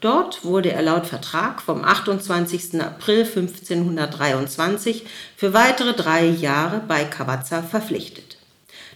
Dort 0.00 0.44
wurde 0.44 0.72
er 0.72 0.80
laut 0.80 1.06
Vertrag 1.06 1.60
vom 1.60 1.84
28. 1.84 2.80
April 2.80 3.24
1523 3.24 5.04
für 5.36 5.52
weitere 5.52 5.92
drei 5.92 6.24
Jahre 6.24 6.80
bei 6.86 7.04
Cavazza 7.04 7.62
verpflichtet. 7.62 8.38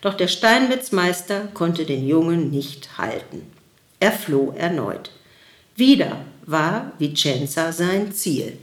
Doch 0.01 0.15
der 0.15 0.29
Steinmetzmeister 0.29 1.49
konnte 1.53 1.85
den 1.85 2.07
Jungen 2.07 2.51
nicht 2.51 2.97
halten. 2.97 3.51
Er 4.01 4.13
floh 4.13 4.55
erneut. 4.57 5.11
Wieder 5.77 6.25
war 6.47 6.93
Vicenza 6.99 7.73
sein 7.73 8.13
Ziel. 8.13 8.59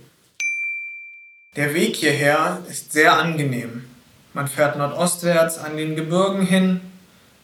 Der 1.55 1.73
Weg 1.73 1.97
hierher 1.97 2.63
ist 2.69 2.93
sehr 2.93 3.17
angenehm. 3.17 3.85
Man 4.33 4.47
fährt 4.47 4.77
nordostwärts 4.77 5.57
an 5.57 5.77
den 5.77 5.95
Gebirgen 5.95 6.45
hin 6.45 6.81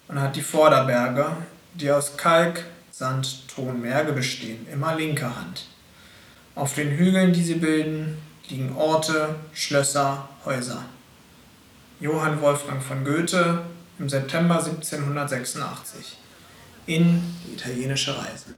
und 0.07 0.21
hat 0.21 0.35
die 0.35 0.41
Vorderberge, 0.41 1.35
die 1.73 1.91
aus 1.91 2.15
Kalk, 2.17 2.63
Sand, 2.97 3.47
Ton, 3.47 3.79
Merge 3.79 4.11
bestehen, 4.11 4.65
immer 4.73 4.95
linker 4.95 5.35
Hand. 5.35 5.65
Auf 6.55 6.73
den 6.73 6.89
Hügeln, 6.97 7.31
die 7.31 7.43
sie 7.43 7.53
bilden, 7.53 8.17
liegen 8.49 8.75
Orte, 8.75 9.35
Schlösser, 9.53 10.27
Häuser. 10.45 10.83
Johann 11.99 12.41
Wolfgang 12.41 12.81
von 12.81 13.05
Goethe 13.05 13.61
im 13.99 14.09
September 14.09 14.57
1786 14.65 16.17
in 16.87 17.21
die 17.45 17.53
italienische 17.53 18.17
Reise. 18.17 18.55